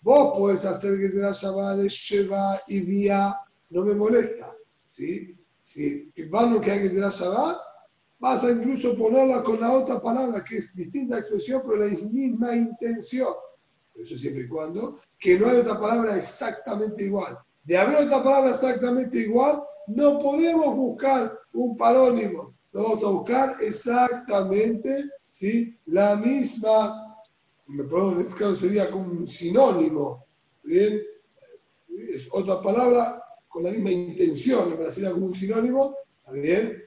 [0.00, 3.36] vos podés hacer que se la llama de Sheba y Vía,
[3.70, 4.54] no me molesta.
[4.92, 5.36] ¿sí?
[5.62, 7.58] Si lo que hay que tirar Shabbat,
[8.20, 12.54] vas a incluso ponerla con la otra palabra que es distinta expresión, pero la misma
[12.54, 13.32] intención.
[13.94, 17.38] Eso siempre y cuando que no hay otra palabra exactamente igual.
[17.64, 22.54] De haber otra palabra exactamente igual, no podemos buscar un parónimo.
[22.72, 25.78] Lo vamos a buscar exactamente ¿sí?
[25.86, 27.16] la misma,
[27.66, 30.26] perdón, en este caso sería como un sinónimo.
[30.64, 31.00] ¿Bien?
[32.08, 36.82] Es otra palabra con la misma intención, para decir como un sinónimo, ¿está bien?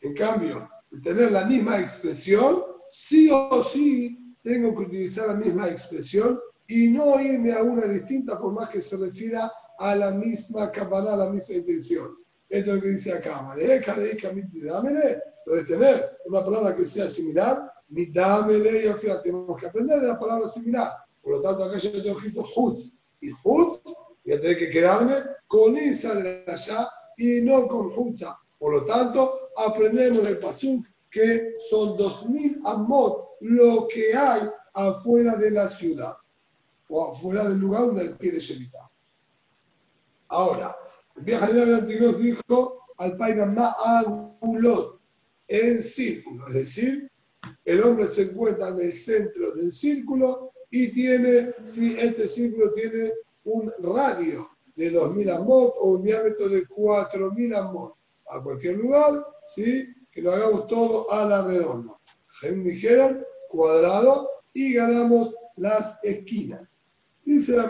[0.00, 0.68] En cambio,
[1.02, 7.20] tener la misma expresión, sí o sí tengo que utilizar la misma expresión y no
[7.20, 11.30] irme a una distinta por más que se refiera a la misma cabana, a la
[11.30, 12.16] misma intención.
[12.48, 13.44] Esto es lo que dice acá,
[15.46, 20.00] lo de tener una palabra que sea similar, mitamele y al final tenemos que aprender
[20.00, 20.92] de la palabra similar.
[21.22, 22.98] Por lo tanto, acá yo tengo escrito hutz.
[23.20, 23.80] Y hutz
[24.24, 28.38] voy a tener que quedarme con esa de allá y no con Humza.
[28.60, 34.42] Por lo tanto, aprendemos del Pasuk que son 2000 amot lo que hay
[34.74, 36.16] afuera de la ciudad
[36.88, 38.88] o afuera del lugar donde quiere evitar.
[40.28, 40.74] Ahora,
[41.16, 45.00] el viejo antiguo dijo al Painamá Agulot
[45.48, 47.10] en círculo, es decir,
[47.64, 53.12] el hombre se encuentra en el centro del círculo y tiene, si este círculo tiene
[53.44, 57.94] un radio de 2.000 amot o un diámetro de 4.000 amot
[58.28, 59.94] a cualquier lugar, ¿sí?
[60.10, 61.96] que lo hagamos todo a la redonda.
[63.48, 66.78] Cuadrado y ganamos las esquinas.
[67.24, 67.68] Dice la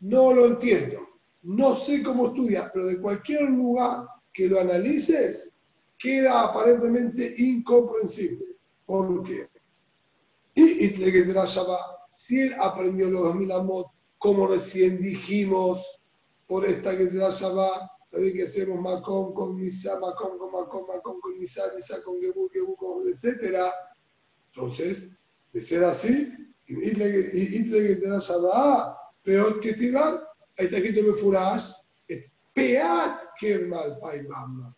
[0.00, 1.08] no lo entiendo.
[1.42, 5.54] No sé cómo estudia, pero de cualquier lugar que lo analices,
[5.98, 8.56] queda aparentemente incomprensible.
[8.86, 9.48] ¿Por qué?
[10.54, 10.88] Y,
[12.14, 13.86] si él aprendió los 2000 amot,
[14.18, 16.00] como recién dijimos,
[16.46, 17.30] por esta que se la
[18.10, 22.48] también que hacemos Macom con Misa, Macom con Macom, Macom con Misa, Misa con Gebu,
[22.50, 23.58] Gebu con etc.
[24.52, 25.10] Entonces,
[25.52, 26.32] de ser así,
[26.66, 26.74] que
[29.22, 30.26] peor que tirar,
[30.58, 31.70] ahí está escrito me furash,
[32.54, 34.74] Peat Kermal Paimama.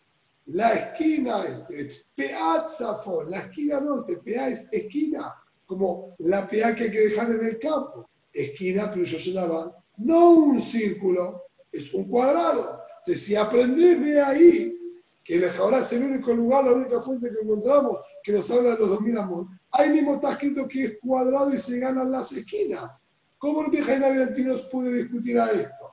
[0.47, 5.35] La esquina es Peat Zafón, la esquina norte, Peat es esquina
[5.71, 8.09] como la PA que hay que dejar en el campo.
[8.33, 12.80] Esquina, pero yo sonaba, no un círculo, es un cuadrado.
[13.01, 14.77] Entonces, si aprendés de ahí,
[15.23, 18.71] que el ahora es el único lugar, la única fuente que encontramos que nos habla
[18.71, 22.31] de los 2000 amot, ahí mismo está escrito que es cuadrado y se ganan las
[22.31, 23.01] esquinas.
[23.37, 25.91] ¿Cómo el vieja nos puede discutir a esto?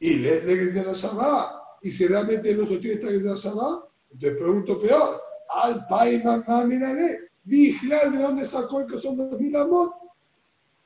[0.00, 1.62] Y le que la Shabbat.
[1.82, 5.22] Y si realmente no sostiene esta que la Shabbat, entonces pregunto peor.
[5.48, 7.30] Al país mamá miraré.
[7.44, 9.92] Vigilar de dónde sacó el que son 2000 amot.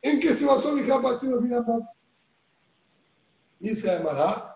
[0.02, 1.84] ¿En qué se basó Vigilar para hacer 2000 amot?
[3.58, 4.55] Dice Amará.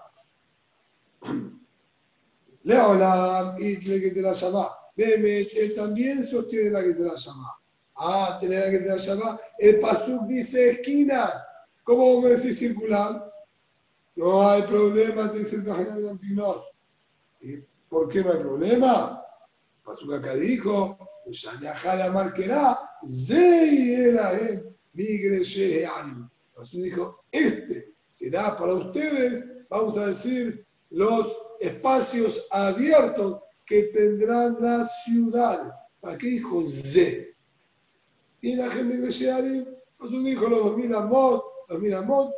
[2.64, 4.70] Leolam y que te la llama.
[4.96, 7.56] él también sostiene la que te la llama.
[7.96, 9.40] Ah, tener la que te la llama.
[9.58, 11.44] El Pasuk dice esquina.
[11.84, 13.32] ¿Cómo me decís circular?
[14.16, 16.64] No hay problema, dice el Antinor.
[17.40, 17.56] ¿Y
[17.88, 19.24] por qué no hay problema?
[19.84, 24.32] Pasó acá dijo, Ushanyajada marquerá, Zeira,
[24.92, 25.42] Migre
[26.54, 31.26] Pasó dijo, este será para ustedes, vamos a decir, los
[31.60, 35.72] espacios abiertos que tendrán las ciudades.
[36.00, 37.36] ¿Para qué dijo Ze?
[38.40, 39.66] Y la gente de
[39.98, 42.32] pues dijo los 2000 amot, 2000 amot,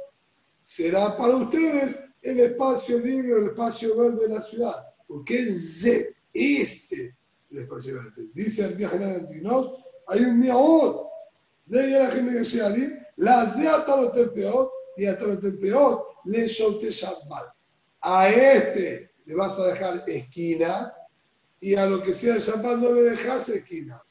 [0.60, 4.88] será para ustedes el espacio libre, el espacio verde de la ciudad.
[5.06, 7.16] Porque Ze, este
[7.50, 8.30] el espacio verde.
[8.34, 9.74] Dice el viaje de
[10.08, 11.08] hay un miaot.
[11.70, 16.48] Ze y la gente de la Ze hasta los tempeot, y hasta los tempeot le
[16.48, 17.54] solté Shabbat.
[18.00, 20.92] A este le vas a dejar esquinas
[21.60, 24.02] y a lo que sea de Shabbat no le dejas esquina.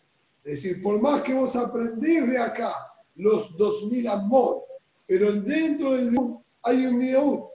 [0.43, 2.73] Es decir, por más que vos aprendés de acá
[3.15, 4.63] los 2000 amor,
[5.05, 6.17] pero dentro del
[6.63, 7.49] hay un miaut.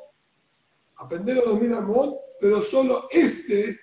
[0.96, 3.78] Aprender los 2000 amor, pero solo este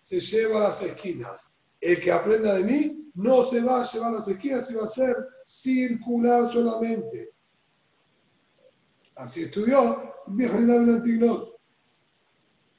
[0.00, 1.50] se lleva las esquinas.
[1.80, 4.84] El que aprenda de mí no se va a llevar las esquinas, se va a
[4.84, 7.32] hacer circular solamente.
[9.16, 11.55] Así estudió viejo Antignos.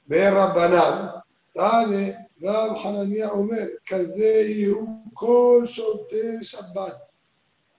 [0.07, 1.21] Ve Rabbanán,
[1.55, 6.97] dale רב חנניה אומר, כזה יהיו כל שולטי שבת.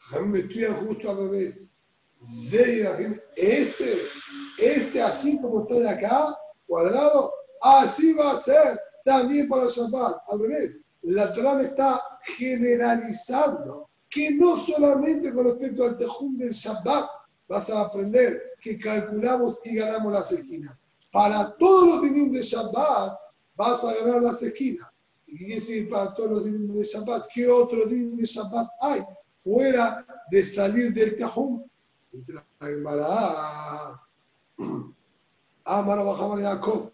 [0.08, 1.74] חכמים estudian justo al revés.
[3.36, 3.98] Este,
[4.58, 10.16] este así como está de acá, cuadrado, así va a ser también para Shabbat.
[10.28, 16.52] Al revés, la Torah me está generalizando que no solamente con respecto al Tejum del
[16.52, 17.08] Shabbat
[17.48, 20.76] vas a aprender que calculamos y ganamos las esquinas.
[21.11, 23.17] Para todos los dinim de Shabbat
[23.55, 24.89] vas a ganar las esquinas.
[25.25, 27.27] ¿Y quiere decir para todos los días de Shabbat?
[27.33, 29.01] ¿Qué otro día de Shabbat hay
[29.37, 31.69] fuera de salir del cajón?
[32.11, 34.01] Dice la Gemara,
[35.65, 36.91] Amar Bahamar Yaakov,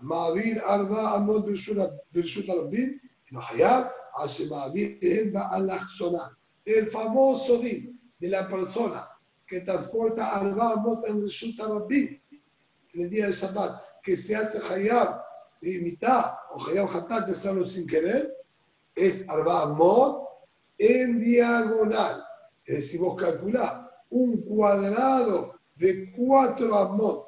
[0.00, 6.36] Ma'avir Arba Amod Birshut Arabim, no hayab, hace Ma'avir Elba Alachzonan.
[6.64, 9.08] El famoso din de la persona
[9.46, 12.20] que transporta Arba Amod en Birshut Arabim,
[12.92, 15.80] en el día de Shabbat, que se hace hayab ¿sí?
[15.80, 18.34] mitad o Hayab Hatat de hacerlo sin querer,
[18.94, 20.26] es Arba Mod
[20.78, 22.24] en diagonal.
[22.64, 27.26] Es decir, vos calculás un cuadrado de 4 amot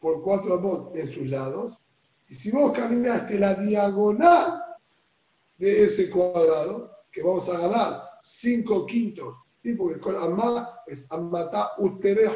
[0.00, 1.78] por 4 amot en sus lados,
[2.28, 4.62] y si vos caminaste la diagonal
[5.58, 9.74] de ese cuadrado, que vamos a ganar 5 quintos, ¿sí?
[9.74, 12.26] porque con Amma es Ammata Utere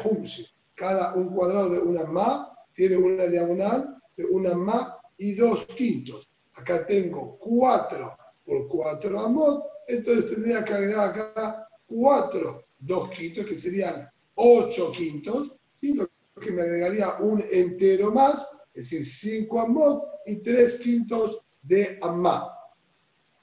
[0.77, 6.29] Cada un cuadrado de una Amma tiene una diagonal de una más y dos quintos.
[6.53, 13.55] Acá tengo cuatro por cuatro amot, entonces tendría que agregar acá cuatro, dos quintos, que
[13.55, 15.95] serían ocho quintos, ¿sí?
[15.95, 16.07] lo
[16.39, 22.53] que me agregaría un entero más, es decir, cinco amot y tres quintos de amá.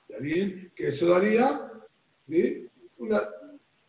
[0.09, 0.73] ¿Está bien?
[0.77, 1.69] Que eso daría
[2.29, 2.71] ¿sí?
[2.99, 3.21] una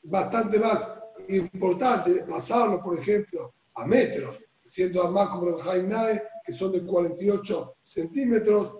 [0.01, 0.94] bastante más
[1.30, 8.75] importante, pasarlo, por ejemplo, a metros, siendo amá como Jaime que son de 48 centímetros,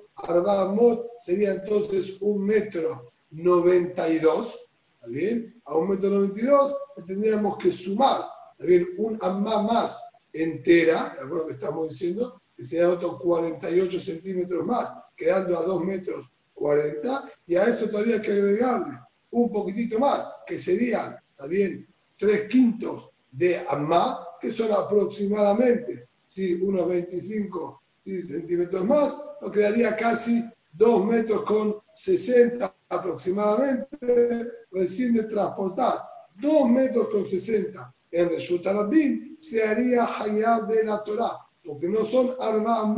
[0.74, 4.60] Mot sería entonces un metro 92,
[4.96, 5.62] ¿está bien?
[5.66, 8.22] A un metro 92 tendríamos que sumar,
[8.54, 8.88] ¿está bien?
[8.98, 12.42] Un amma más entera, ¿de acuerdo que estamos diciendo?
[12.56, 18.16] Que serían otros 48 centímetros más, quedando a 2 metros 40, y a esto todavía
[18.16, 19.00] hay que agregarle
[19.32, 21.86] un poquitito más, que serían, ¿está bien?
[22.18, 26.60] 3 quintos de amma, que son aproximadamente ¿sí?
[26.62, 36.00] unos 25 centímetros más, nos quedaría casi 2 metros con 60 aproximadamente, recién de transportar
[36.36, 42.06] 2 metros con 60 en Reshut Arabim, se haría Hayab de la Torah, porque no
[42.06, 42.94] son Arba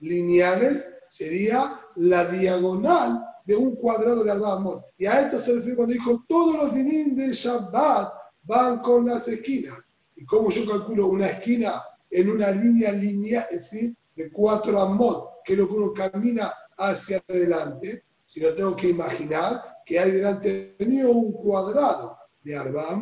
[0.00, 5.94] lineales, sería la diagonal de un cuadrado de Arba Y a esto se refiere cuando
[5.94, 8.17] dijo, todos los dinim de Shabbat
[8.48, 9.92] van con las esquinas.
[10.16, 13.94] ¿Y cómo yo calculo una esquina en una línea lineal, ¿sí?
[14.16, 18.88] de cuatro amot, que es lo que uno camina hacia adelante, si no tengo que
[18.88, 23.00] imaginar que hay delante mío un cuadrado de arba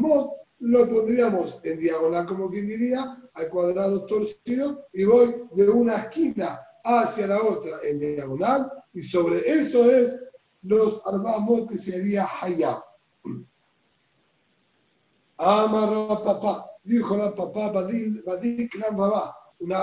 [0.59, 6.61] lo pondríamos en diagonal, como quien diría, al cuadrado torcido, y voy de una esquina
[6.82, 10.16] hacia la otra en diagonal, y sobre eso es
[10.62, 12.86] los arba amot que sería hayab.
[15.39, 19.37] Amarra papá dijo la papá Rabá,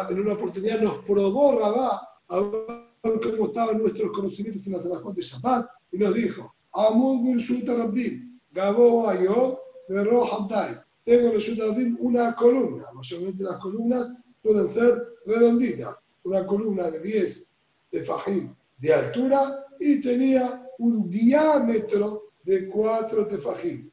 [0.10, 5.16] en una oportunidad nos probó Rabá a ver cómo estaban nuestros conocimientos en la trabajos
[5.16, 10.76] de Shabbat y nos dijo, Amud Birshut Rabbim, Gabo Ayot, Vero Hamdari.
[11.04, 12.86] tengo en Reshut Arabim una columna.
[12.93, 15.97] Mayormente las columnas pueden ser redonditas.
[16.24, 17.54] Una columna de 10
[17.91, 23.91] tefajim de altura y tenía un diámetro de 4 tefajim.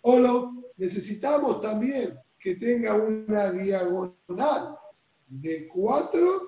[0.00, 4.76] O lo necesitamos también que tenga una diagonal
[5.26, 6.42] de 4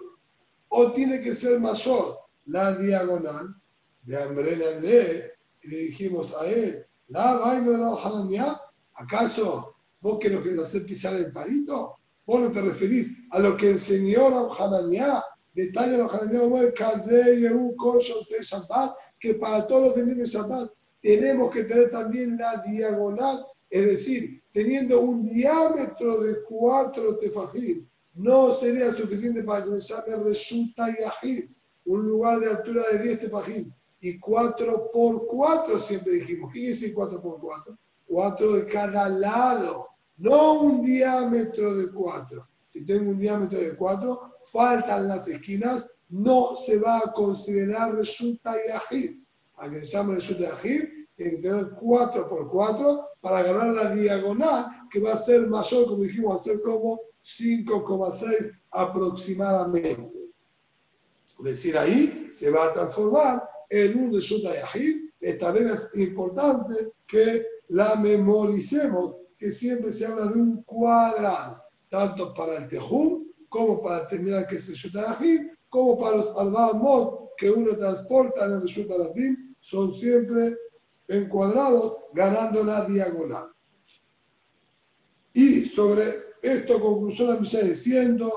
[0.69, 3.55] o tiene que ser mayor la diagonal
[4.03, 8.61] de Ambrena Le, y le dijimos a él, la vaina de la
[8.95, 11.97] ¿acaso vos que lo querés hacer pisar el palito?
[12.25, 15.23] ¿Vos no te referís a lo que enseñó Hananiah?
[15.53, 16.49] Detalle los Hananiah,
[19.19, 20.71] que para todos los de Shabbat
[21.03, 28.55] tenemos que tener también la diagonal, es decir, teniendo un diámetro de 4 tefajim, no
[28.55, 31.51] sería suficiente para que llame resulta yahid,
[31.87, 36.53] un lugar de altura de 10 tefajim y 4 por 4 siempre dijimos.
[36.53, 37.79] ¿Qué decir 4 por 4?
[38.09, 39.89] 4 de cada lado,
[40.19, 42.49] no un diámetro de 4.
[42.71, 48.55] Si tengo un diámetro de 4, faltan las esquinas, no se va a considerar resulta
[48.67, 49.21] yahid.
[49.61, 53.95] A que se llame resulta yahid, tiene que tener 4 por 4 para ganar la
[53.95, 60.31] diagonal, que va a ser mayor, como dijimos, va a ser como 5,6 aproximadamente.
[61.39, 65.11] Es decir, ahí se va a transformar en un resulta Yahid.
[65.21, 72.33] Esta vez es importante que la memoricemos, que siempre se habla de un cuadrado, tanto
[72.33, 77.51] para el Tejum, como para terminar que es resulta Yahid, como para los Albamot que
[77.51, 80.57] uno transporta en el resulta Yahid, son siempre
[81.09, 83.51] encuadrados ganando la diagonal.
[85.33, 86.03] Y sobre
[86.43, 88.33] esto concluyó la misa diciendo.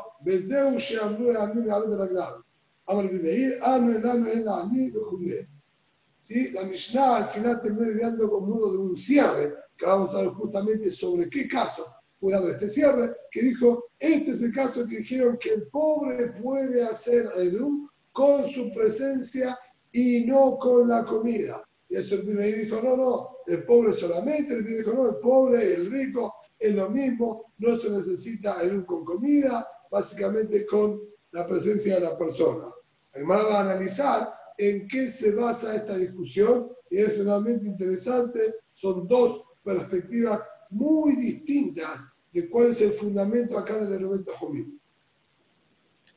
[6.21, 6.51] ¿Sí?
[6.51, 10.29] La Mishnah al final terminó dando como modo de un cierre, que vamos a ver
[10.29, 11.85] justamente sobre qué caso
[12.19, 16.31] fue dado este cierre, que dijo, este es el caso que dijeron que el pobre
[16.41, 19.57] puede hacer Erum con su presencia
[19.93, 21.63] y no con la comida.
[21.87, 25.75] Y eso el Bimeir dijo, no, no, el pobre solamente, el dijo, no, el pobre,
[25.75, 30.99] el rico, es lo mismo, no se necesita Erum con comida, básicamente con
[31.31, 32.65] la presencia de la persona.
[33.13, 38.55] Además va a analizar en qué se basa esta discusión y es realmente interesante.
[38.73, 41.99] Son dos perspectivas muy distintas
[42.31, 44.79] de cuál es el fundamento acá del elemento Jomim.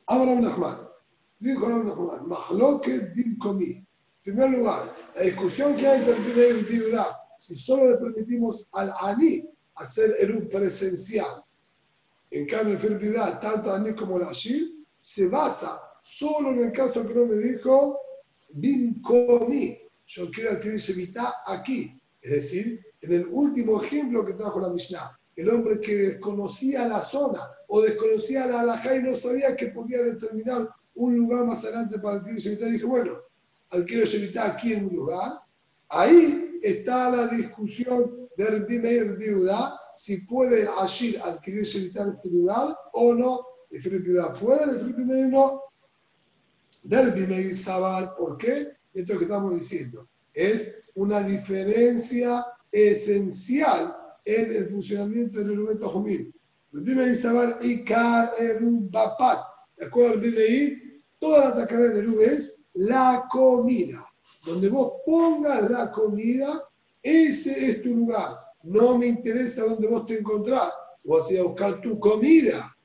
[0.07, 0.86] Abraham Nachman,
[1.39, 1.55] En
[4.23, 6.81] primer lugar, la discusión que hay entre el y
[7.37, 11.43] si solo le permitimos al Ani hacer el presencial,
[12.31, 17.05] en cambio, en enfermedad, tanto Ani como el Ashir, se basa solo en el caso
[17.05, 17.99] que no me dijo,
[18.49, 19.77] Bimkomi,
[20.07, 22.01] yo quiero adquirir Shevitá aquí.
[22.21, 26.99] Es decir, en el último ejemplo que trajo la Mishnah, el hombre que desconocía la
[26.99, 30.67] zona o desconocía la alajá y no sabía que podía determinar
[30.97, 33.13] un lugar más adelante para adquirir Shevitá, dije, bueno,
[33.69, 35.39] adquiero Shevitá aquí en un lugar.
[35.89, 39.17] Ahí está la discusión de Rabbi Meir
[39.95, 45.03] si puede Ashir adquirir Shevitá en este lugar o no el Filipe puede, el Filipe
[45.03, 45.61] no.
[46.83, 48.71] Del Bimei Sabal, ¿por qué?
[48.93, 50.07] Esto es que estamos diciendo.
[50.33, 56.33] Es una diferencia esencial en el funcionamiento del elemento Jumil.
[56.73, 59.39] El Bimei Sabal y Bapat.
[59.77, 60.86] ¿De acuerdo al Bimei?
[61.19, 64.05] Toda la tacara del Erub es la comida.
[64.45, 66.63] Donde vos pongas la comida,
[67.01, 68.37] ese es tu lugar.
[68.63, 70.71] No me interesa dónde vos te encontrás.
[71.03, 72.77] Vas a buscar tu comida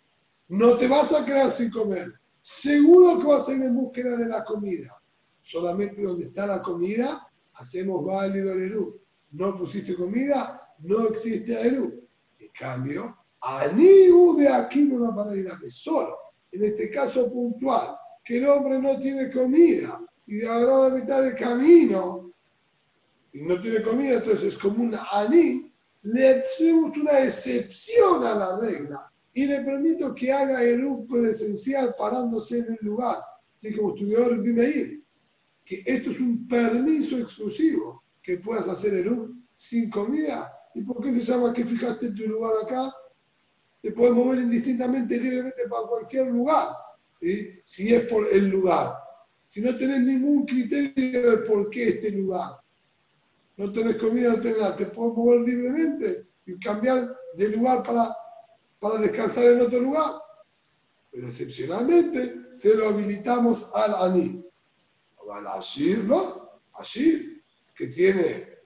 [0.52, 2.12] no te vas a quedar sin comer.
[2.38, 5.02] Seguro que vas a ir en búsqueda de la comida.
[5.40, 9.00] Solamente donde está la comida, hacemos válido el Eru.
[9.30, 12.06] No pusiste comida, no existe Eru.
[12.38, 16.18] En cambio, Aniu de aquí no va a ir a solo.
[16.50, 21.34] En este caso puntual, que el hombre no tiene comida y ahora a mitad de
[21.34, 22.32] camino
[23.32, 28.58] y no tiene comida, entonces es como un Ani, le hacemos una excepción a la
[28.58, 33.16] regla y le permito que haga el presencial parándose en el lugar,
[33.50, 35.02] así como estudió el Bimeir,
[35.64, 40.52] que esto es un permiso exclusivo, que puedas hacer el sin comida.
[40.74, 42.94] ¿Y por qué se llama que fijaste en tu lugar acá?
[43.80, 46.68] Te puedes mover indistintamente, libremente para cualquier lugar,
[47.22, 47.60] ¿sí?
[47.64, 48.94] si es por el lugar.
[49.48, 52.60] Si no tenés ningún criterio de por qué este lugar,
[53.56, 58.14] no tenés comida, no tenés nada, te puedes mover libremente y cambiar de lugar para
[58.82, 60.20] para descansar en otro lugar.
[61.12, 64.44] Pero excepcionalmente se lo habilitamos al Ani.
[65.32, 66.50] Al Ashir, ¿no?
[66.74, 67.44] Ashir,
[67.76, 68.58] que tiene,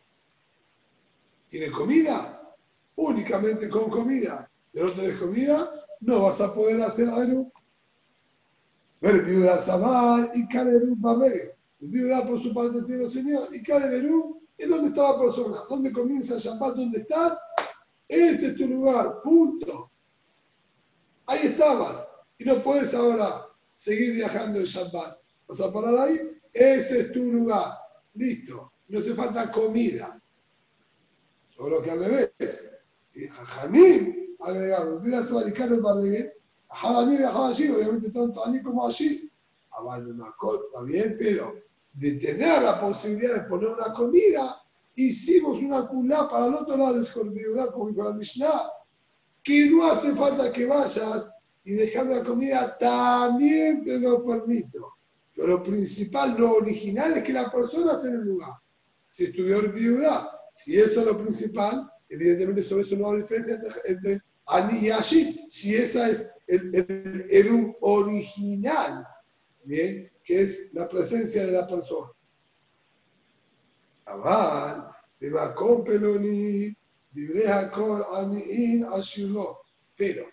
[1.49, 2.43] tiene comida,
[2.97, 7.53] únicamente con comida, pero no tenés comida, no vas a poder hacer Eru.
[9.01, 11.57] Viuda Samar y Kaneru Babé.
[11.81, 15.93] Viuda por su parte tiene el Señor y Kaneru es donde está la persona, donde
[15.93, 17.39] comienza el Shabbat, donde estás,
[18.09, 19.91] ese es tu lugar, punto.
[21.27, 25.19] Ahí estabas y no puedes ahora seguir viajando en Shabbat.
[25.49, 26.19] Vas a parar ahí,
[26.53, 27.75] ese es tu lugar.
[28.15, 30.21] Listo, no hace falta comida.
[31.55, 32.71] Solo que al revés.
[33.05, 33.29] ¿sí?
[33.29, 36.36] Jajamín agregaron, mira su alicano en Bardegué, Jajamín
[36.71, 39.31] y Jajamín, obviamente tanto allí como allí.
[39.71, 41.55] Está bien, pero
[41.93, 44.63] de tener la posibilidad de poner una comida,
[44.95, 48.71] hicimos una culá para el otro lado de Escorpiudad, como dijo la Mishnah,
[49.43, 51.31] que no hace falta que vayas
[51.65, 54.95] y dejar la comida, también te lo permito.
[55.35, 58.53] Pero lo principal, lo original es que la persona esté en el lugar.
[59.07, 64.23] Si estudió viuda, si eso es lo principal, evidentemente sobre eso no hay diferencia entre,
[64.47, 65.47] Ani y Ashi.
[65.49, 69.07] Si esa es el, el, el, original,
[69.65, 70.11] ¿bien?
[70.25, 72.11] que es la presencia de la persona.
[74.07, 74.91] Aval,
[75.21, 76.77] de Macón Peloni,
[78.13, 79.59] Aniin Ashirlo.
[79.97, 80.27] Pero,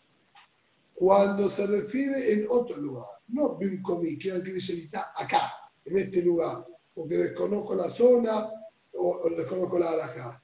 [0.93, 5.53] cuando se refiere en otro lugar, no Bimcomi, que dice acá,
[5.85, 8.49] en este lugar, porque desconozco la zona
[8.93, 10.43] o, o desconozco la alajá.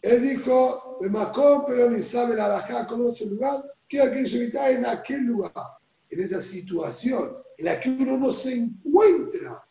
[0.00, 3.62] Él dijo, de Macón, pero ni sabe la alajá, conoce el lugar,
[3.92, 5.52] que que dice en aquel lugar,
[6.08, 9.62] en esa situación en la que uno no se encuentra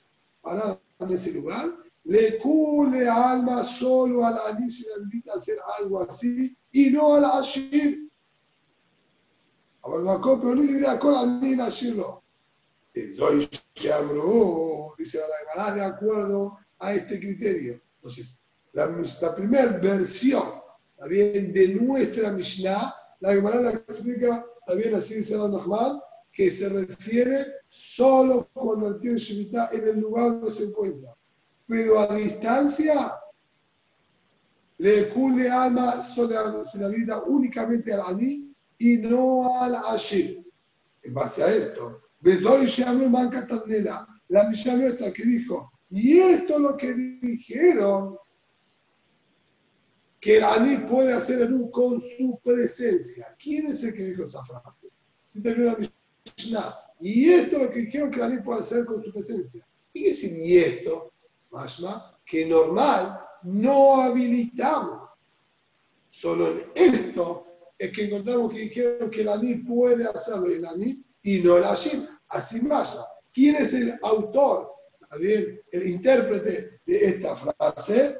[0.44, 5.58] parado en ese lugar, le cule alma solo a la Alicia le invita a hacer
[5.80, 8.12] algo así y no a la Ashir.
[9.82, 12.22] Ahora pero ni diría con la Nina Ashirlo.
[13.18, 13.50] Doy
[15.00, 17.82] dice la Gemara, de acuerdo a este criterio.
[17.96, 18.40] Entonces,
[18.74, 18.86] la,
[19.22, 20.44] la primera versión,
[20.98, 26.00] también de nuestra Mishnah, la Gemara la explica, también así la Nahman,
[26.32, 31.16] que se refiere solo cuando el tiene Shemitah en el lugar donde se encuentra.
[31.68, 33.14] Pero a distancia,
[34.78, 40.44] le cule alma sobre la vida únicamente al Ani y no al Ashir.
[41.04, 46.60] En base a esto, Besoy Shamu Manca Tandela, la nuestra que dijo, y esto es
[46.60, 48.18] lo que dijeron,
[50.22, 53.36] que el Ani puede hacer en un con su presencia.
[53.42, 54.90] ¿Quién es el que dijo esa frase?
[55.26, 56.64] Si terminó la misión
[57.00, 59.68] y esto es lo que quiero que la ley pueda hacer con su presencia.
[59.92, 61.12] ¿Y qué y esto?
[61.50, 65.10] Mashma, que normal no habilitamos.
[66.12, 67.48] Solo en esto
[67.78, 71.64] es que encontramos que dijeron que la ley puede hacerlo el Ani y no el
[71.64, 72.06] Ashim.
[72.28, 72.96] Así más.
[73.34, 74.72] ¿Quién es el autor?
[75.20, 75.60] bien?
[75.72, 78.20] El intérprete de esta frase.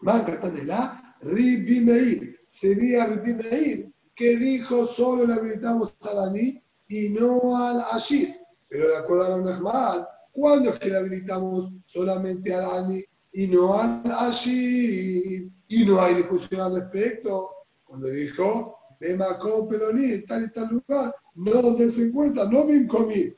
[0.00, 2.40] Manca Tanela, Ribi Meir.
[2.48, 8.36] Sería Ribi Meir que dijo solo le habilitamos a Ani y no al Ashir.
[8.68, 13.46] Pero de acuerdo a la Nahman, ¿cuándo es que le habilitamos solamente al Ani y
[13.46, 15.50] no al Ashir?
[15.68, 17.50] Y no hay discusión al respecto.
[17.84, 18.78] Cuando dijo,
[19.40, 23.34] con Peloní, en tal y tal lugar, no donde se encuentra, no me comí.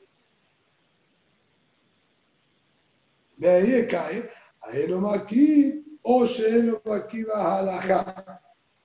[3.37, 4.29] De ahí cae,
[4.61, 8.41] a aquí o aquí va a la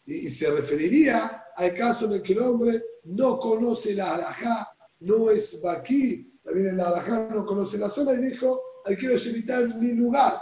[0.07, 4.69] Y se referiría al caso en el que el hombre no conoce la alajá,
[5.01, 8.63] no es aquí, también en la alajá no conoce la zona y dijo,
[8.97, 10.41] quiero imitar en mi lugar.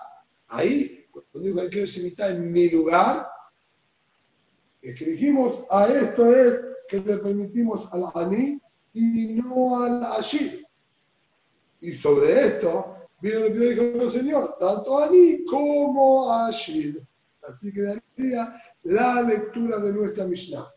[0.49, 3.29] Ahí, cuando digo quiero imitar en mi lugar,
[4.83, 6.55] es que dijimos, a esto es
[6.89, 8.61] que le permitimos al Ani
[8.93, 10.65] y no al Ashir.
[11.81, 17.07] Y sobre esto, vino el y dijo, no señor, tanto Ani como Ashir.
[17.43, 18.01] Así que de ahí
[18.83, 20.73] la lectura de nuestra Mishnah.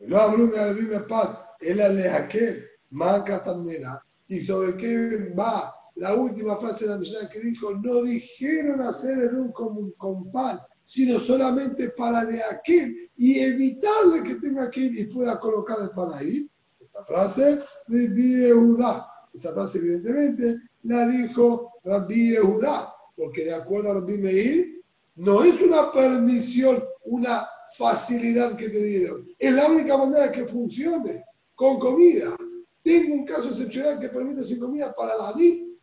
[0.00, 4.02] No habló de Paz, él le aquel, manca tamnera.
[4.28, 7.74] ¿Y sobre qué va la última frase de la Mishnah que dijo?
[7.74, 14.22] No dijeron hacer el un con, con pan, sino solamente para de aquel y evitarle
[14.22, 16.48] que tenga que ir y pueda colocar el pan ahí.
[16.80, 17.58] Esa frase,
[17.88, 19.08] Rabbi Judá.
[19.36, 24.82] Esa frase, evidentemente, la dijo Rabbi Judá, porque de acuerdo a Rabbi Meir,
[25.16, 29.28] no es una permisión, una facilidad que te dieron.
[29.38, 31.22] Es la única manera que funcione,
[31.54, 32.34] con comida.
[32.82, 35.78] Tengo un caso excepcional que permite sin comida para la NI.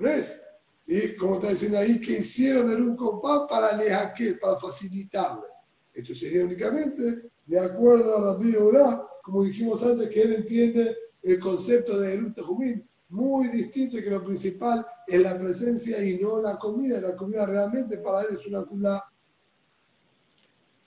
[0.00, 0.40] ¿No es?
[0.86, 1.16] ¿Sí?
[1.16, 5.46] Como está diciendo ahí, que hicieron el un compás para aquel, para facilitarle.
[5.92, 11.38] Esto sería únicamente de acuerdo a Rabbi Udá, como dijimos antes, que él entiende el
[11.38, 16.40] concepto de Erut Jumín, muy distinto y que lo principal es la presencia y no
[16.40, 17.00] la comida.
[17.00, 19.04] La comida realmente para él es una culá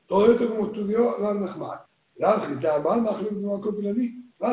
[0.08, 1.80] Todo esto como estudió Ram Nachman.
[2.18, 2.42] Ram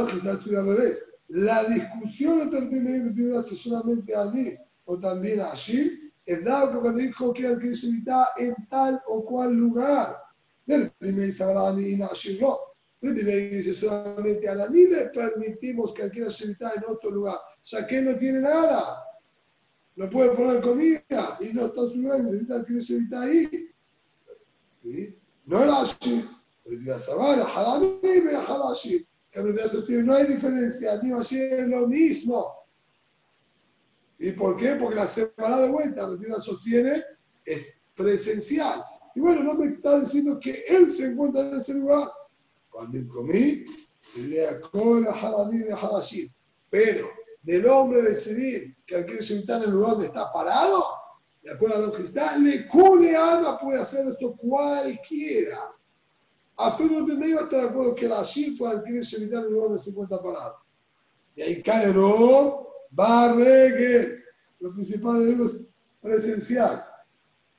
[0.09, 1.07] Gita estudia al revés.
[1.29, 6.13] La discusión no termina en si solamente allí o también allí.
[6.27, 7.77] Es dado porque dijo que adquirir
[8.37, 10.17] en tal o cual lugar.
[10.67, 11.97] Del primer y.
[12.05, 12.70] El primer
[13.01, 18.17] dice solamente a ni le permitimos que adquiera Shemitah en otro lugar, ya que no
[18.19, 19.05] tiene nada.
[19.97, 23.69] No puede poner comida y no está en su lugar, necesita adquirir Shemitah ahí.
[24.83, 25.17] ¿Sí?
[25.47, 26.29] No era así.
[26.65, 26.77] Que
[30.03, 32.55] no hay diferencia, ni así es lo mismo.
[34.19, 34.75] ¿Y por qué?
[34.75, 37.03] Porque la semana de vuelta, la sostiene,
[37.45, 38.85] es presencial.
[39.15, 42.11] Y bueno, no me está diciendo que él se encuentra en ese lugar.
[42.81, 43.67] Cuando comí,
[44.17, 46.33] le acola Hadani de Hadashim.
[46.71, 47.11] Pero
[47.43, 50.83] del hombre decidir que quiere sentar en el lugar donde está parado,
[51.43, 55.75] de acuerdo a está, le cule alma puede hacer esto cualquiera.
[56.57, 59.69] A de Medio está de acuerdo que la Shir puede adquirir sentar en el lugar
[59.69, 60.57] donde se encuentra parado.
[61.37, 64.23] Y ahí cae no, Barregue,
[64.59, 65.67] lo principal de es
[66.01, 66.83] presencial.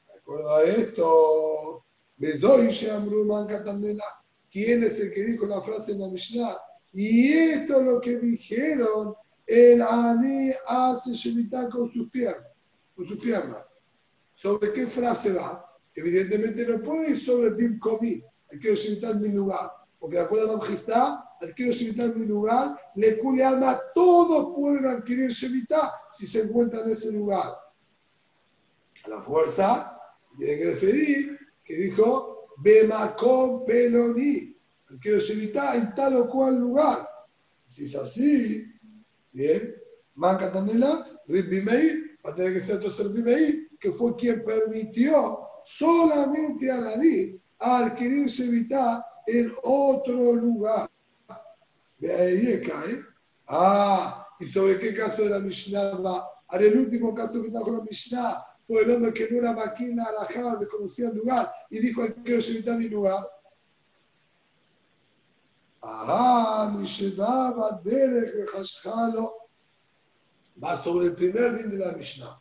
[0.07, 1.85] De acuerdo a esto,
[2.17, 4.20] Bezoy Shamruman Katandela,
[4.51, 6.57] ¿quién es el que dijo la frase en la Mishnah?
[6.93, 9.15] Y esto es lo que dijeron,
[9.47, 12.47] el Ani hace Shemitah con sus piernas,
[12.95, 13.65] con sus piernas.
[14.33, 15.65] ¿Sobre qué frase va?
[15.95, 18.23] Evidentemente no puede ir sobre Bim Komi,
[18.59, 22.25] quiero Shemitah en mi lugar, porque de acuerdo a la Majestad, adquiero Shemitah en mi
[22.25, 27.55] lugar, le cule alma, todos pueden adquirir Shemitah si se encuentran en ese lugar.
[29.05, 29.97] A la fuerza,
[30.37, 34.55] tiene que referir que dijo, Bemakom Peloni,
[34.89, 37.07] adquiero Shemitah en tal o cual lugar.
[37.63, 38.65] Si es así,
[39.31, 39.75] bien,
[40.15, 46.69] Manca Tanela, Meir, va a tener que ser entonces Meir, que fue quien permitió solamente
[46.69, 46.91] a la
[47.59, 50.89] adquirir Shemitah en otro lugar.
[51.97, 53.01] De ahí cae.
[53.47, 56.27] Ah, ¿y sobre qué caso de la Mishnah va?
[56.47, 60.05] Ahora, el último caso que trajo la Mishnah fue el hombre que en una máquina
[60.05, 63.27] alajada desconocía el lugar y dijo, quiero evitar mi lugar.
[65.81, 69.49] Ah, mi Shedaba Derek Hashalo
[70.63, 72.39] va sobre el primer din de la Mishnah.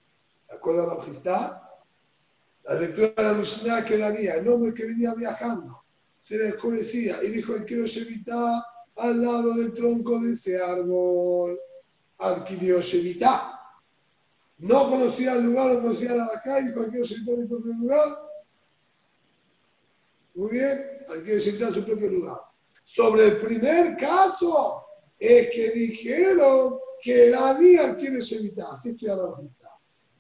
[0.48, 1.62] ¿De acuerdo a la Majestad?
[2.64, 5.80] La lectura de la Mishnah quedaría, el hombre que venía viajando
[6.20, 6.54] se le
[7.22, 8.62] y dijo, quiero evitar
[8.96, 11.58] al lado del tronco de ese árbol.
[12.18, 13.58] Adquirió Shevita.
[14.60, 16.26] No conocía el lugar, no conocía la
[16.66, 18.30] dijo, quiero Shevita en mi propio lugar.
[20.34, 22.40] Muy bien, adquirió Shevita en su propio lugar.
[22.84, 24.84] Sobre el primer caso,
[25.18, 28.70] es que dijeron que la mía quiere Shevita.
[28.72, 29.08] Así estoy
[29.42, 29.68] vista.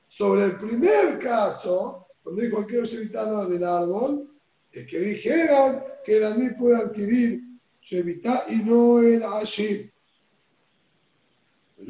[0.08, 4.30] Sobre el primer caso, cuando dijo quiero Shevita del árbol,
[4.72, 7.42] es que dijeron que la puede adquirir
[7.82, 9.92] Shevita y no el Ashir.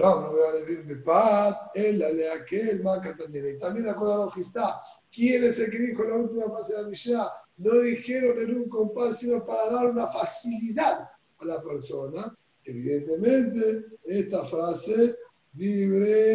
[0.01, 1.05] No, no voy a decir
[1.99, 3.49] la de aquel, marca también.
[3.49, 4.81] Y también de acuerdo a lo que está,
[5.13, 7.29] ¿quién es el que dijo la última frase de la Mishnah?
[7.59, 12.35] No dijeron en un compás, sino para dar una facilidad a la persona.
[12.65, 15.17] Evidentemente, esta frase,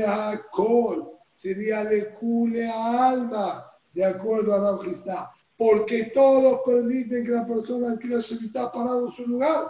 [0.06, 7.24] a col, sería le cule a alma, de acuerdo a la está porque todos permiten
[7.24, 9.68] que la persona adquiera Shemitah parado en su lugar.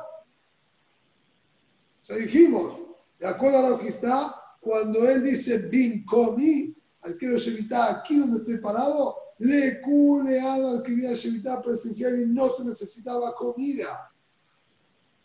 [2.01, 2.84] Sea, dijimos,
[3.19, 8.39] de acuerdo a lo que está, cuando él dice bin comi, adquiero Shemitah aquí donde
[8.39, 14.11] estoy parado, le cune a adquirir Shemitah presencial y no se necesitaba comida.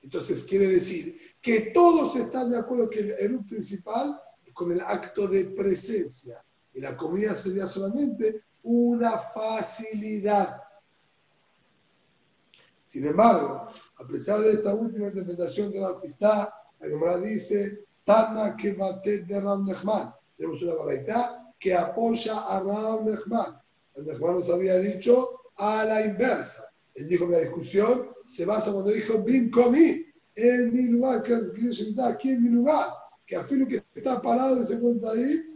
[0.02, 5.26] Entonces quiere decir que todos están de acuerdo que el principal es con el acto
[5.26, 10.62] de presencia y la comida sería solamente una facilidad.
[12.86, 16.48] Sin embargo, a pesar de esta última interpretación de la amistad,
[16.80, 20.12] la Gemara dice, Tana que bate de Ram Nechman.
[20.36, 23.60] Tenemos una baraita que apoya a Ram Nechman.
[23.94, 26.64] El Nechman nos había dicho a la inversa.
[26.94, 30.04] Él dijo que la discusión se basa cuando dijo, Bim Komi,
[30.34, 32.86] en mi lugar, que aquí en mi lugar,
[33.26, 35.46] que afirmo que está parado y se cuenta ahí,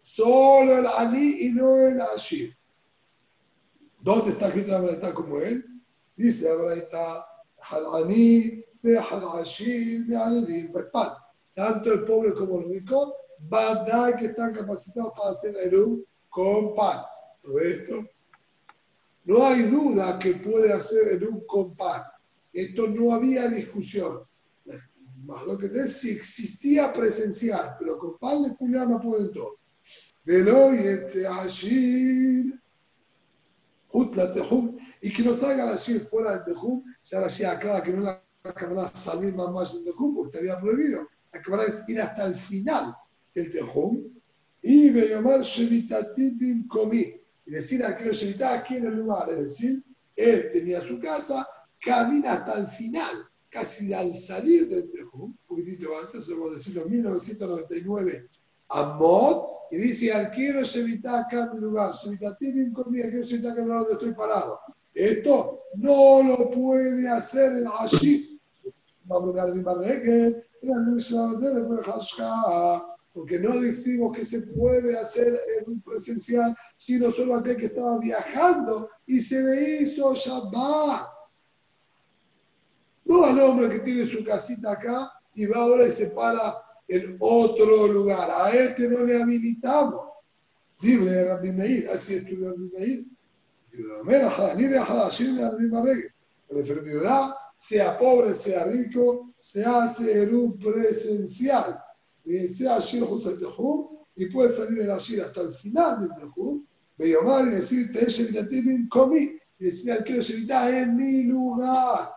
[0.00, 2.56] solo el Ani y no el Ashir.
[4.00, 5.64] ¿Dónde está escrito la verdad como él?
[6.16, 7.24] Dice la verdad,
[7.94, 8.64] Ani,
[10.90, 11.08] Pan.
[11.08, 11.08] Pues,
[11.54, 17.02] tanto el pobre como el rico, van que están capacitados para hacer Erum con pan.
[17.42, 18.06] ¿Lo ves esto?
[19.24, 22.02] No hay duda que puede hacer Erum con pan.
[22.52, 24.24] Esto no había discusión.
[25.24, 29.58] Más lo que es si existía presencial, pero con pan de culiar no pueden todo.
[30.24, 32.52] Velo y este allí
[35.02, 38.22] y que no salga la fuera del Tejum, se la hacía acá, que no la
[38.42, 41.08] la cámara salir más del Tejum, porque estaría prohibido.
[41.32, 42.96] La cámara es ir hasta el final
[43.34, 44.02] del Tejum,
[44.62, 49.84] y llamar Shevitatim Komi, y decir a que Shevitá aquí en el lugar, es decir,
[50.16, 51.46] él tenía su casa,
[51.80, 58.28] camina hasta el final, casi al salir del Tejum, un poquitito antes, a decirlo, 1999,
[58.68, 63.64] Amot, y dice, quiero evitar acá en mi lugar, Shevitatim Komi, quiero Shevitá acá en
[63.64, 64.60] el lugar donde estoy parado.
[64.92, 68.40] Esto no lo puede hacer el Ashit.
[68.62, 68.99] Vamos a hablar de Marregel,
[73.12, 77.98] porque no decimos que se puede hacer en un presencial, sino solo aquel que estaba
[77.98, 81.08] viajando y se le hizo Shabbat.
[83.06, 87.16] No al hombre que tiene su casita acá y va ahora y se para en
[87.18, 88.30] otro lugar.
[88.30, 90.08] A este no le habilitamos.
[90.80, 93.06] Dime, Rabbi Meir, así estudió Rabbi Meir.
[96.48, 101.78] La enfermedad, sea pobre, sea rico, se hace en un presencial.
[102.24, 103.04] Sea Ashir
[104.16, 106.64] y puede salir el Ashir hasta el final del Tejum,
[106.96, 112.08] llamar y decir, te he comí, y decir, quiero evitar en mi lugar.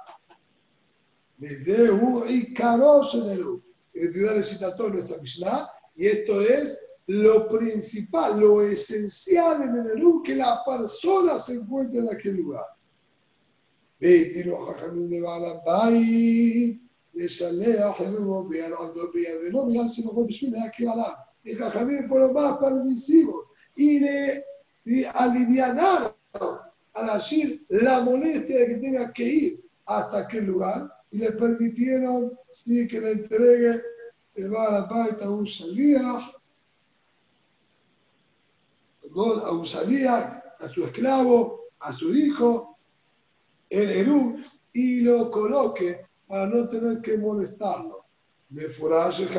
[1.37, 3.29] Desde U y Karosh en
[3.95, 9.97] el Piudar cita todo nuestra Mishnah, y esto es lo principal, lo esencial en el
[9.97, 12.65] Erum, que la persona se encuentre en aquel lugar.
[14.02, 16.78] והתירו חכמים לבעל הבית
[17.14, 21.12] לשלח עירו ביד עבדו ביד ולא מיד סימכו בשביל להקל עליו.
[21.44, 25.04] Y Jajamín fueron más permisivos y le ¿sí?
[25.14, 26.12] alivianaron
[26.92, 32.36] al Ashir la molestia de que tenga que ir hasta aquel lugar y le permitieron
[32.52, 32.86] ¿sí?
[32.86, 33.80] que le entregue
[34.34, 36.38] el Baal a un Shaliach
[39.16, 42.71] a un salía, a su esclavo, a su hijo,
[43.73, 44.37] el Eru,
[44.71, 48.05] y lo coloque para no tener que molestarlo.
[48.49, 48.65] Me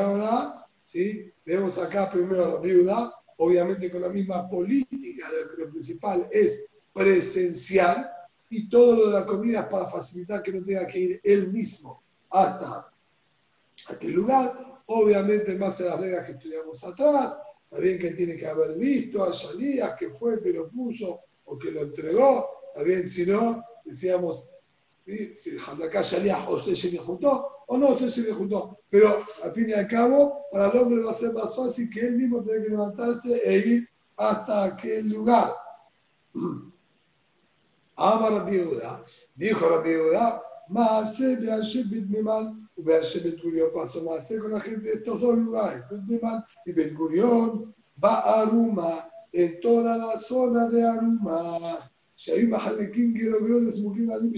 [0.00, 1.30] ahora, ¿sí?
[1.46, 5.26] Vemos acá primero la viuda, obviamente con la misma política,
[5.56, 8.10] lo principal es presencial
[8.50, 11.52] y todo lo de la comida es para facilitar que no tenga que ir él
[11.52, 12.92] mismo hasta
[13.88, 14.82] aquel lugar.
[14.86, 17.38] Obviamente, más de las reglas que estudiamos atrás,
[17.78, 21.70] bien que tiene que haber visto a Shalías que fue, que lo puso o que
[21.70, 22.48] lo entregó.
[22.84, 24.48] Bien, si no, decíamos,
[25.04, 25.34] ¿sí?
[25.34, 28.78] si acá Shalías o se juntó o no se le juntó.
[28.90, 32.00] Pero al fin y al cabo, para el hombre va a ser más fácil que
[32.00, 35.54] él mismo tenga que levantarse e ir hasta aquel lugar.
[37.96, 39.04] Ama la viuda,
[39.36, 41.20] dijo la viuda, más
[42.22, 45.84] mal Uberse Ben Gurión pasó más con la gente de estos dos lugares,
[46.66, 47.72] y Ben Gurión
[48.02, 51.92] va a Aruma, en toda la zona de Aruma.
[53.82, 54.32] Mukim Alim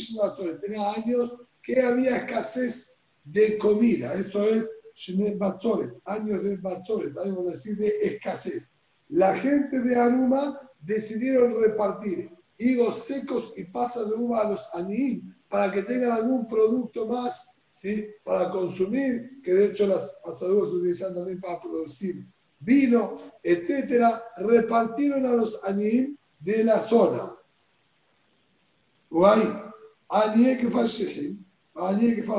[0.60, 7.50] Tenía años que había escasez de comida, eso es Shemet Batzoret, años de Batzoret, podemos
[7.50, 8.72] decir de escasez.
[9.08, 15.34] La gente de Aruma decidieron repartir higos secos y pasas de uva a los aniim
[15.48, 18.08] para que tengan algún producto más ¿sí?
[18.24, 22.26] para consumir, que de hecho las pasaduras se utilizan también para producir
[22.60, 27.36] vino, etcétera, repartieron a los anim de la zona.
[29.16, 29.62] Guay,
[30.58, 32.36] que fue que fue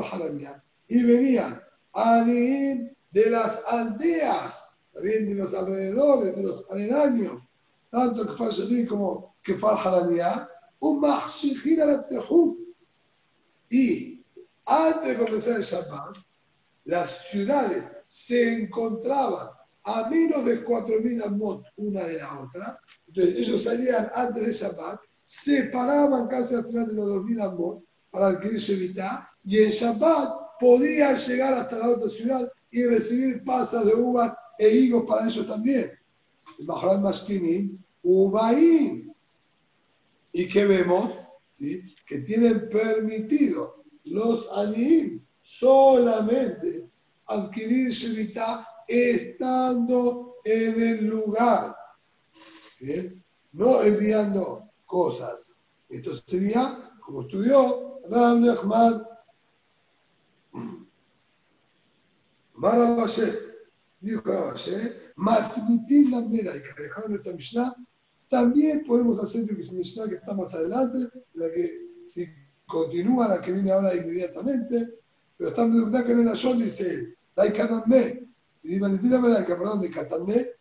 [0.86, 1.60] y venían
[1.92, 7.42] anim de las aldeas, también de los alrededores, de los aledaños,
[7.90, 9.72] tanto que fue como que fue
[10.78, 12.06] un mahshijin al
[13.68, 14.24] y
[14.64, 16.16] antes de comenzar el Shabbat,
[16.84, 19.48] las ciudades se encontraban
[19.82, 22.80] a menos de 4.000 amot una de la otra.
[23.08, 27.84] Entonces ellos salían antes de Shabbat, se paraban casi al final de los 2.000 amot
[28.10, 33.44] para adquirir su evita y en Shabbat podían llegar hasta la otra ciudad y recibir
[33.44, 35.92] pasas de uvas e higos para ellos también.
[36.58, 39.14] El Maharal Mashkinim, Ubaín.
[40.32, 41.12] ¿Y qué vemos?
[41.50, 41.82] ¿Sí?
[42.06, 46.88] Que tienen permitido los anim solamente
[47.26, 51.76] adquirir Shevita estando en el lugar,
[53.52, 55.54] no enviando cosas.
[55.88, 59.06] Esto sería, como estudió Ram Nechman,
[62.54, 63.32] Marabashe,
[64.00, 67.76] dijo Marabashe, Matmitin la mera y que nuestra Mishnah,
[68.28, 70.98] también podemos hacer lo que es Mishnah que está más adelante,
[71.34, 72.26] la que si
[72.66, 74.98] continúa la que viene ahora inmediatamente,
[75.36, 78.88] pero está en que en Ashon dice, Daikaname, si dice,
[79.46, 80.57] perdón, de Katané,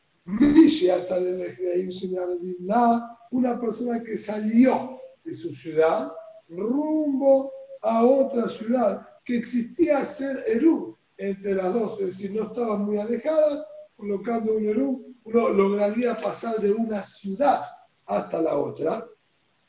[3.32, 6.12] una persona que salió de su ciudad
[6.50, 7.52] rumbo
[7.82, 12.98] a otra ciudad que existía ser Eru entre las dos, es decir, no estaban muy
[12.98, 13.66] alejadas,
[13.96, 17.62] colocando un Eru, uno lograría pasar de una ciudad
[18.06, 19.06] hasta la otra.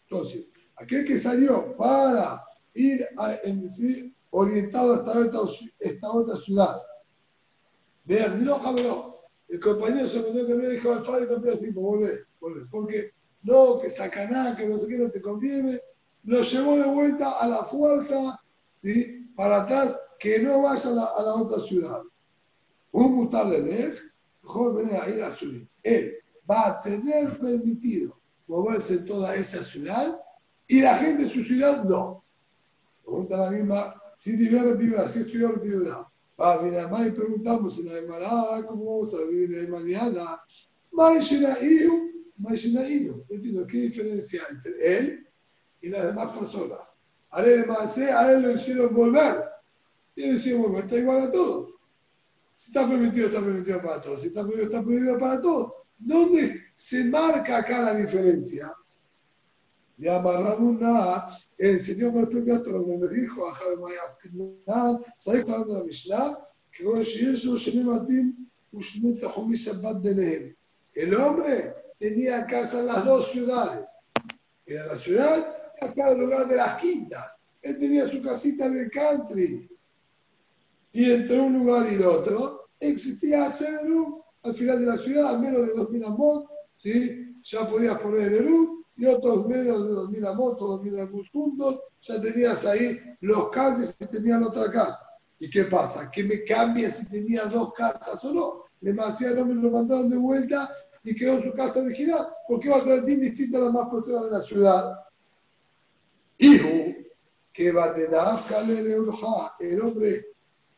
[0.08, 0.46] Entonces,
[0.76, 2.44] aquel que salió para
[2.74, 5.38] ir a, en, orientado hasta esta,
[5.78, 6.82] esta otra ciudad,
[8.04, 9.17] vean, no, cabrón,
[9.48, 13.12] el compañero se encontró que me dijo al padre y cambió así, volver, volver, porque
[13.42, 15.80] no, que sacaná, que no sé qué, no te conviene,
[16.24, 18.40] lo llevó de vuelta a la fuerza,
[18.76, 19.30] ¿sí?
[19.34, 22.02] para atrás, que no vaya a la, a la otra ciudad.
[22.92, 23.92] Un mutarle
[24.42, 25.36] joven a ir a.
[25.82, 26.14] Él
[26.50, 30.18] va a tener permitido moverse en toda esa ciudad
[30.66, 32.24] y la gente de su ciudad no.
[33.04, 36.10] Pregunta la misma, si tiene viuda, si estudió viuda.
[36.38, 40.40] Más y preguntamos en la de Mará, ¿cómo vamos a vivir mañana?
[40.92, 43.24] Más Iu.
[43.28, 45.28] Entiendo, ¿qué diferencia entre él
[45.80, 46.78] y las demás personas?
[47.30, 49.48] A él, a él lo hicieron volver.
[50.14, 51.70] Tiene lo hicieron volver, está igual a todos.
[52.54, 54.22] Si está permitido, está permitido para todos.
[54.22, 55.72] Si está prohibido, está prohibido para todos.
[55.98, 58.72] ¿Dónde se marca acá la diferencia?
[59.98, 61.28] Le amarraron nada,
[61.58, 65.84] enseñó con respecto a esto, me dijo a Javi Mayaskinan, ¿sabes qué hablando de la
[65.86, 66.38] Mishnah?
[66.70, 68.48] Que con eso se me matin,
[70.94, 73.90] El hombre tenía casa en las dos ciudades.
[74.66, 77.40] Era la ciudad y acá el lugar de las quintas.
[77.62, 79.68] Él tenía su casita en el country.
[80.92, 85.38] Y entre un lugar y el otro existía hacerlo al final de la ciudad, a
[85.38, 86.46] menos de 2.000 amos,
[86.76, 87.34] ¿sí?
[87.42, 92.20] ya podías poner el Eru y otros menos de 2.000 amos, 2.000 amos juntos, ya
[92.20, 95.08] tenías ahí los cambios y tenían otra casa.
[95.38, 96.10] ¿Y qué pasa?
[96.10, 98.64] ¿Qué me cambia si tenía dos casas o no?
[98.80, 100.68] Demasiado me lo mandaron de vuelta
[101.04, 102.28] y quedó en su casa original.
[102.48, 104.94] ¿Por qué va a tener bien distinto a las más próximas de la ciudad?
[106.38, 106.94] Hijo,
[107.52, 108.10] que va a tener
[109.60, 110.26] el hombre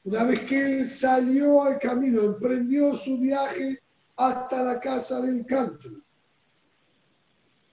[0.05, 3.83] una vez que él salió al camino, emprendió su viaje
[4.16, 6.03] hasta la casa del country.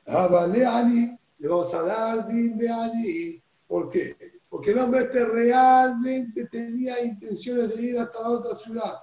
[0.07, 3.43] Ani, le vamos a dar din de Ani.
[3.67, 4.15] ¿Por qué?
[4.49, 8.93] Porque el hombre este realmente tenía intenciones de ir hasta la otra ciudad,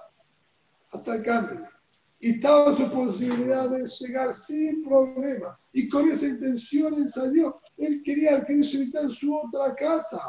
[0.91, 1.59] hasta el country.
[2.19, 5.59] Y estaba su posibilidad de llegar sin problema.
[5.73, 7.59] Y con esa intención él salió.
[7.77, 10.21] Él quería que evitar en su otra casa.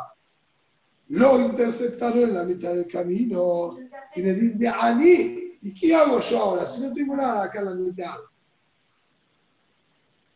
[1.09, 3.79] Lo interceptaron en la mitad del camino.
[4.15, 7.65] Y le dice, Ani, ¿y qué hago yo ahora si no tengo nada acá en
[7.65, 8.17] la mitad?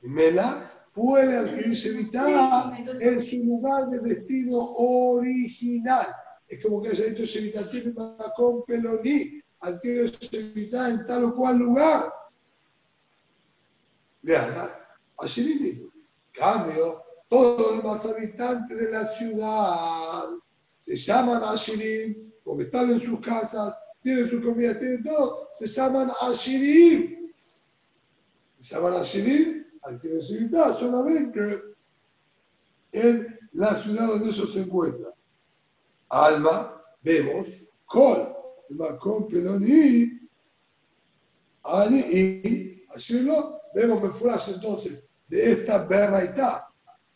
[0.03, 6.07] Mela puede adquirirse mitad en su lugar de destino original.
[6.49, 7.69] Es como que haya dicho Sevita
[8.37, 10.11] con Peloní, adquiere
[10.55, 12.13] mitad en tal o cual lugar.
[14.23, 14.71] Vean,
[15.19, 15.91] así mismo.
[16.33, 20.25] Cambio, todos los demás habitantes de la ciudad
[20.79, 26.11] se llaman Ashirim, porque están en sus casas, tienen sus comidas, tienen todo, se llaman
[26.23, 27.33] Ashirim.
[28.59, 31.63] Se llaman Ashirim, hay que necesitar solamente
[32.93, 35.13] en la ciudad donde ellos se encuentran.
[36.09, 37.49] Alma, vemos,
[37.87, 38.35] Kol,
[38.71, 40.21] Macón, Peloni,
[41.63, 42.85] Ani y
[43.23, 46.69] lo vemos Mefurash entonces de esta berraitá.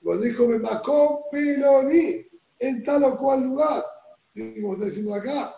[0.03, 2.27] Cuando dijo Macón, Peloni,
[2.59, 3.83] en tal o cual lugar.
[4.35, 4.61] ¿Sí?
[4.61, 5.55] Como está diciendo acá.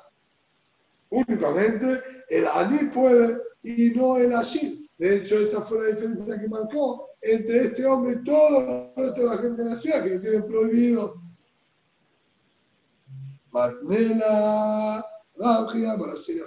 [1.11, 4.86] Únicamente el Ani puede y no el Ashir.
[4.99, 9.21] De hecho, esa fue la diferencia que marcó entre este hombre y todo el resto
[9.21, 11.23] de la gente de la ciudad, que lo tienen prohibido.
[13.51, 15.05] Matmela,
[15.37, 16.43] Rabjia, para ser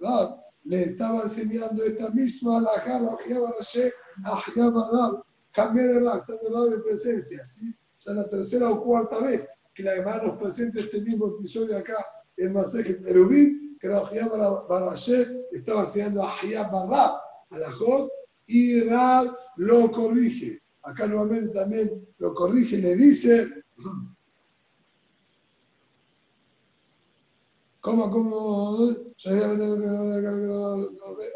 [0.00, 3.92] Rab, le estaba enseñando esta misma la Rabjia para ser
[4.24, 7.74] Ajia Rab, cambié de Rab, estando Rab en presencia, ¿sí?
[8.00, 11.96] Ya la tercera o cuarta vez que la Gemara nos presenta este mismo episodio acá
[12.36, 14.28] en Masejet Erubim, que Rabjia
[14.68, 18.08] Barashe estaba enseñando Ajia Barab, a la Jod,
[18.46, 20.62] y Rab lo corrige.
[20.82, 23.46] Acá nuevamente también lo corrige y le dice,
[27.80, 28.88] ¿cómo, cómo?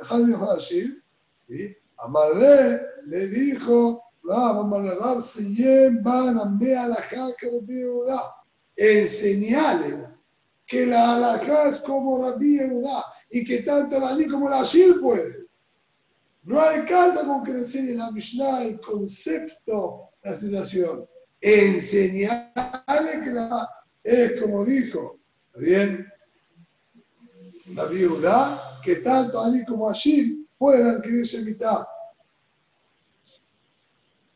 [0.02, 1.02] Jaime Hashir,
[1.98, 6.96] Amarre le dijo, Rab, Amarre Rab, Seyem, Van, Ambea, la
[7.40, 8.34] Judá,
[8.76, 10.08] enseñale
[10.66, 15.00] que la alajá es como Rabbi Yehuda y que tanto la ni como la Ashir
[15.02, 15.41] puede.
[16.44, 21.06] No alcanza con le enseñe la Mishnah el concepto, la situación.
[21.40, 23.68] Enseñarle que la
[24.02, 26.06] es como dijo, ¿está bien?
[27.74, 31.86] La viuda, que tanto Ali como Ashir pueden adquirir Shemitah.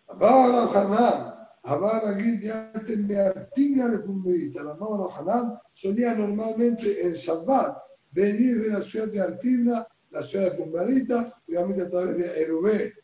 [0.09, 1.35] Abba Hanan,
[1.65, 4.63] Abba Ragil ya atigna la cumbedita.
[4.63, 7.77] La Abba Hanan solía normalmente en Shabbat
[8.13, 12.95] venir de la ciudad de Artimna, la ciudad Pumbadita, obviamente a través de Erubé,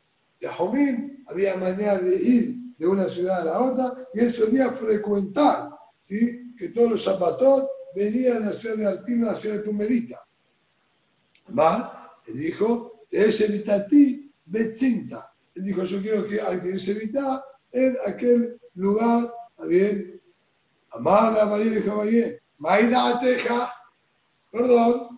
[0.40, 4.70] de Jomín, había manera de ir de una ciudad a la otra, y él solía
[4.70, 6.54] frecuentar, ¿sí?
[6.56, 10.24] que todos los Shabbatot venían de la ciudad de Artimna a la ciudad de Pumbedita.
[11.48, 15.32] Mar, él dijo, es evitati becinta.
[15.54, 17.42] Él dijo, yo quiero que hay que evitar
[17.72, 20.20] en aquel lugar, ¿está bien?
[20.90, 23.72] Amar la María de Caballé, Maida Teja,
[24.50, 25.11] perdón,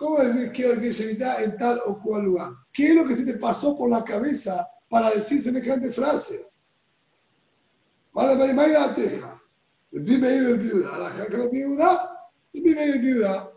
[0.00, 2.52] ¿Cómo es que Geshemitá en tal o cual lugar?
[2.72, 6.50] ¿Qué es lo que se te pasó por la cabeza para decir semejante frase?
[8.14, 9.38] Vale, vale, vale, teja.
[9.92, 10.94] El vive y el viuda.
[10.94, 12.30] Alajá que no viuda.
[12.54, 13.52] El vive y el viuda.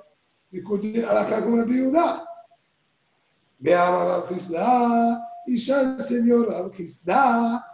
[0.51, 2.27] Discutir alajá como la viuda.
[3.59, 5.25] Veaba la fisla.
[5.47, 7.65] Y ya el señor la fisla.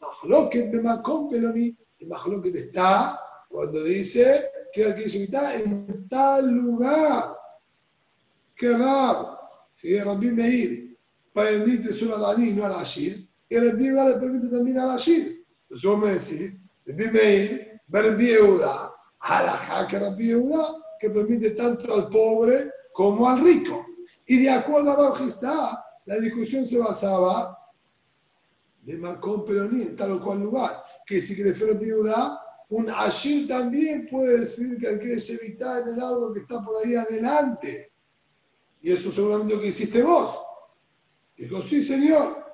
[0.00, 1.76] Mahloket de Macón Peloni.
[1.98, 7.42] El Mahloket está cuando dice que Geshemitá en tal lugar
[8.54, 9.38] que Rab,
[9.72, 10.98] si Rabbi Meir
[11.32, 15.44] permite solo al Ani, no al Ashir, y Rabbi Yehuda le permite también al Ashir.
[15.62, 21.92] Entonces vos me decís, Rabbi Meir, Rabbi Yehuda, Alajá que Rabbi Yehuda, que permite tanto
[21.94, 23.84] al pobre como al rico.
[24.26, 25.30] Y de acuerdo a Rabbi
[26.06, 27.58] la discusión se basaba
[28.82, 34.06] de Macón Peroní, en tal o cual lugar, que si refiere viuda, un Ashir también
[34.10, 37.92] puede decir que quiere evitar en el árbol que está por ahí adelante.
[38.84, 40.36] Y eso seguramente lo que hiciste vos.
[41.38, 42.44] Dijo, sí, señor.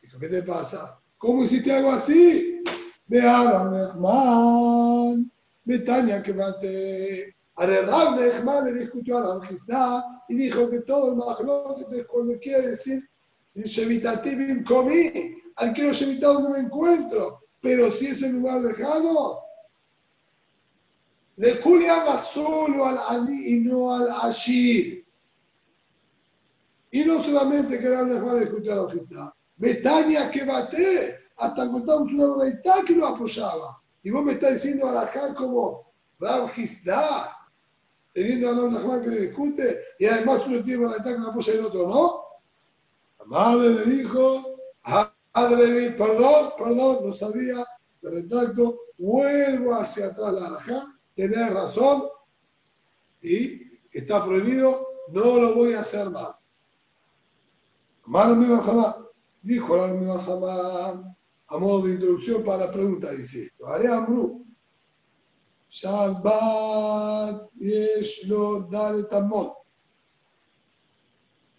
[0.00, 0.98] Dijo, ¿qué te pasa?
[1.18, 2.62] ¿Cómo hiciste algo así?
[3.06, 5.30] Ve a Mehman,
[5.62, 7.36] Betania que mate.
[7.54, 13.06] Rab Nehman le discutió a Rab y dijo que todo el Mahlot, cuando quiere decir,
[13.54, 15.12] Shevitativim comí,
[15.56, 19.40] al quiero Shevitar donde me encuentro, pero si es el lugar lejano,
[21.36, 25.03] le culiaba solo al Ani y no al Ashir.
[26.94, 32.12] Y no solamente que Rab Nehman le discutió a Rab Betania que bate, hasta encontramos
[32.12, 33.82] una verdad que lo apoyaba.
[34.04, 36.52] Y vos me estás diciendo a la como Rab
[38.12, 41.64] teniendo a Nahman que le discute, y además uno tiene la que no apoya el
[41.64, 42.22] otro, ¿no?
[43.18, 44.56] Amable le dijo,
[45.32, 47.56] Adrevi, perdón, perdón, no sabía,
[48.02, 52.04] me retracto, vuelvo hacia atrás la alajá, tenés razón,
[53.20, 53.80] ¿sí?
[53.90, 56.53] está prohibido, no lo voy a hacer más.
[58.06, 58.94] Malamid al
[59.42, 61.14] dijo Malamid al
[61.46, 63.66] a modo de introducción para la pregunta, dice esto.
[63.66, 64.44] Haré Amru.
[65.68, 69.54] Shabbat Yeshlo Dale Tamot.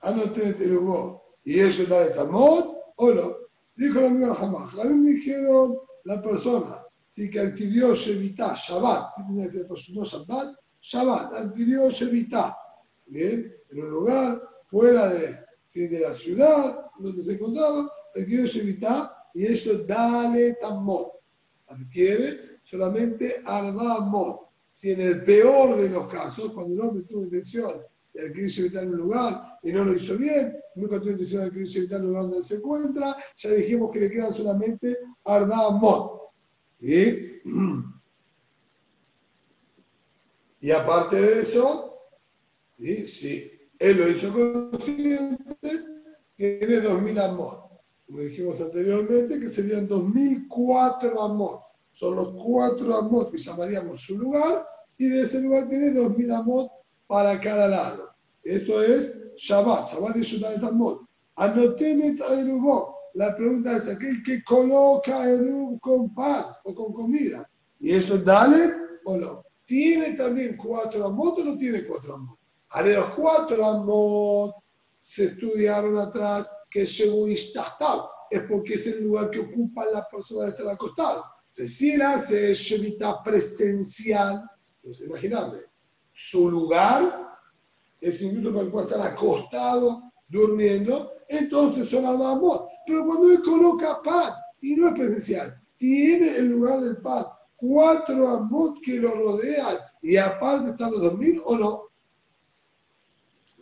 [0.01, 1.35] Ah, Anoté el hubo.
[1.43, 3.35] ¿Y eso Dale Tamot o no?
[3.75, 4.67] Dijo la misma Hamá.
[4.67, 12.57] Jamín dijeron la persona, sí que adquirió Shevita, Shabbat, no Shabbat, Shabbat, adquirió Shevita,
[13.07, 19.29] bien, en un lugar fuera de si de la ciudad donde se encontraba, adquirió Shevita
[19.33, 21.11] y esto dale tamot.
[21.67, 24.39] Adquiere solamente Arba.
[24.71, 27.81] Si en el peor de los casos, cuando el hombre tuvo intención
[28.13, 31.47] de adquirirse vital en un lugar y no lo hizo bien, nunca tuvo intención de
[31.47, 35.79] adquirirse vital en un lugar donde se encuentra, ya dijimos que le quedan solamente Arba.
[36.79, 37.41] ¿Sí?
[40.61, 41.99] Y aparte de eso,
[42.75, 43.05] ¿sí?
[43.05, 45.45] si él lo hizo consciente,
[46.35, 47.63] tiene 2.000 amor.
[48.05, 51.65] Como dijimos anteriormente, que serían 2.004 amor
[51.95, 54.67] son los cuatro amot que llamaríamos su lugar,
[54.97, 56.69] y de ese lugar tiene dos mil amot
[57.07, 58.09] para cada lado.
[58.43, 61.01] Esto es Shabbat, Shabbat es Shudanet Amot.
[61.35, 62.95] Anotemet Erubó.
[63.13, 67.49] La pregunta es aquel que coloca Erub con pan o con comida.
[67.79, 68.73] ¿Y esto dale
[69.05, 69.45] o no?
[69.65, 72.37] ¿Tiene también cuatro amot o no tiene cuatro amot?
[72.83, 74.55] Los cuatro amot
[74.99, 80.45] se estudiaron atrás que según Istahtab es porque es el lugar que ocupa la persona
[80.45, 84.49] de estar acostada si él hace Shemitah presencial,
[84.81, 85.65] pues imagínate,
[86.11, 87.37] su lugar
[88.01, 92.67] es incluso para que pueda estar acostado, durmiendo, entonces son amor.
[92.85, 98.27] Pero cuando él coloca pan y no es presencial, tiene el lugar del pan cuatro
[98.27, 101.81] amot que lo rodean y aparte están los dos mil o no.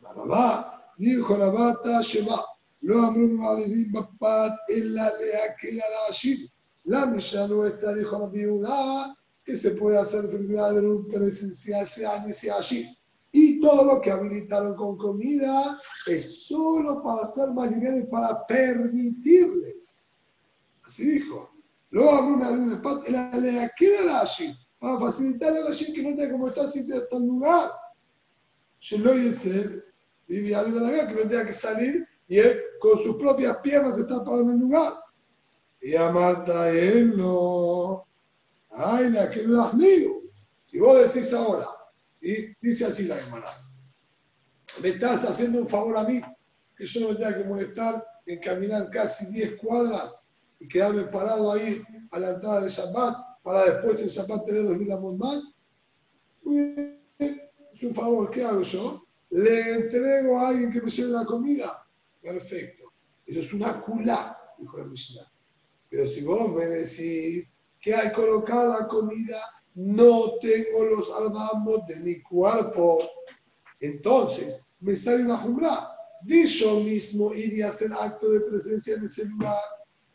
[0.01, 0.02] La mamá dijo la bata Shema, lo amrum
[6.85, 12.23] La Mishnah nuestra dijo la viuda que se puede hacer enfermedad en un presencial, sea
[12.25, 12.97] ni sea allí.
[13.31, 19.77] Y todo lo que habilitaron con comida es solo para hacer más y para permitirle.
[20.83, 21.49] Así dijo.
[21.91, 24.27] Una de un espacio, la queda la
[24.79, 26.63] para facilitarle a la que no tenga como está
[27.19, 27.71] lugar.
[28.97, 29.83] Lo hice,
[30.27, 34.43] y acá que no tenga que salir y él con sus propias piernas está parado
[34.43, 34.93] en el lugar.
[35.81, 38.07] Y a Marta, él no.
[38.69, 40.21] Ay, la que no las mío.
[40.65, 41.67] Si vos decís ahora,
[42.13, 42.55] ¿sí?
[42.61, 43.45] dice así la hermana,
[44.81, 46.21] me estás haciendo un favor a mí,
[46.75, 50.21] que yo no me tenga que molestar en caminar casi 10 cuadras
[50.59, 54.77] y quedarme parado ahí a la entrada de Shabbat para después en Shabbat tener dos
[54.77, 55.53] mil más.
[57.71, 59.02] Es un favor, ¿qué hago yo?
[59.33, 61.83] Le entrego a alguien que me lleve la comida.
[62.21, 62.93] Perfecto.
[63.25, 65.31] Eso es una culá, dijo la Mishnah.
[65.89, 69.39] Pero si vos me decís que al colocar la comida
[69.73, 72.99] no tengo los albamos de mi cuerpo,
[73.79, 75.89] entonces me sale una jumla.
[76.25, 79.57] Yo mismo iría a hacer acto de presencia en ese lugar,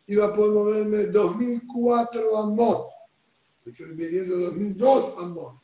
[0.07, 2.89] iba a poder moverme 2004 amot,
[3.65, 5.61] pidiendo 2002 amot.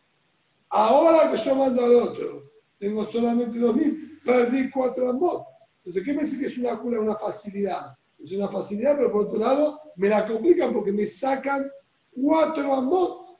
[0.70, 5.46] Ahora que yo mando al otro, tengo solamente 2000, perdí 4 amot.
[5.78, 7.96] Entonces, ¿qué me dice que es una cura, una facilidad?
[8.22, 11.70] Es una facilidad, pero por otro lado me la complican porque me sacan
[12.14, 13.38] 4 amot.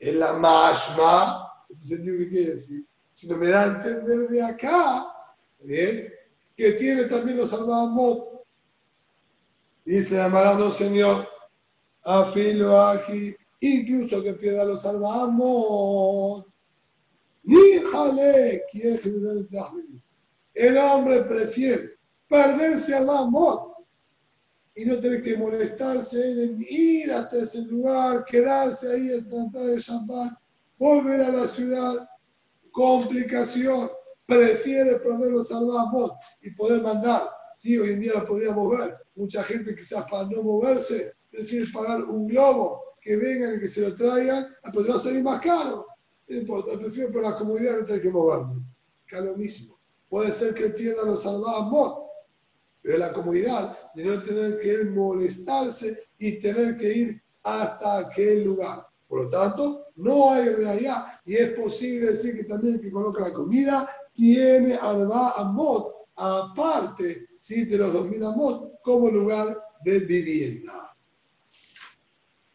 [0.00, 2.86] En la mashma, entonces digo, ¿qué quiere decir?
[3.10, 5.06] Si no me da a entender de acá,
[5.60, 6.08] ¿bien?
[6.56, 8.42] Que tiene también los amot.
[9.84, 11.26] Dice Amará, no señor,
[12.04, 16.46] afilo aquí, incluso que pierda los amot.
[17.48, 19.00] Ni jale, quiere
[20.52, 21.82] el hombre prefiere
[22.28, 23.74] perderse al amor
[24.74, 29.78] y no tener que molestarse en ir hasta ese lugar, quedarse ahí en tratar de
[29.78, 30.32] Shabbat,
[30.78, 32.06] volver a la ciudad,
[32.70, 33.90] complicación,
[34.26, 36.10] prefiere perderlo al
[36.42, 37.30] y poder mandar.
[37.56, 38.94] Sí, hoy en día lo podríamos ver.
[39.14, 43.80] Mucha gente quizás para no moverse prefiere pagar un globo, que vengan y que se
[43.80, 45.87] lo traigan, pues va a salir más caro.
[46.28, 48.62] No importa, prefiero por la comodidad no tener que moverme.
[49.06, 52.04] Acá lo mismo puede ser que pierda los salvados
[52.82, 58.86] pero la comodidad de no tener que molestarse y tener que ir hasta aquel lugar.
[59.08, 63.28] Por lo tanto, no hay realidad y es posible decir que también el que coloca
[63.28, 67.64] la comida tiene a Amot, aparte ¿sí?
[67.64, 70.87] de los 2000 Amot, como lugar de vivienda.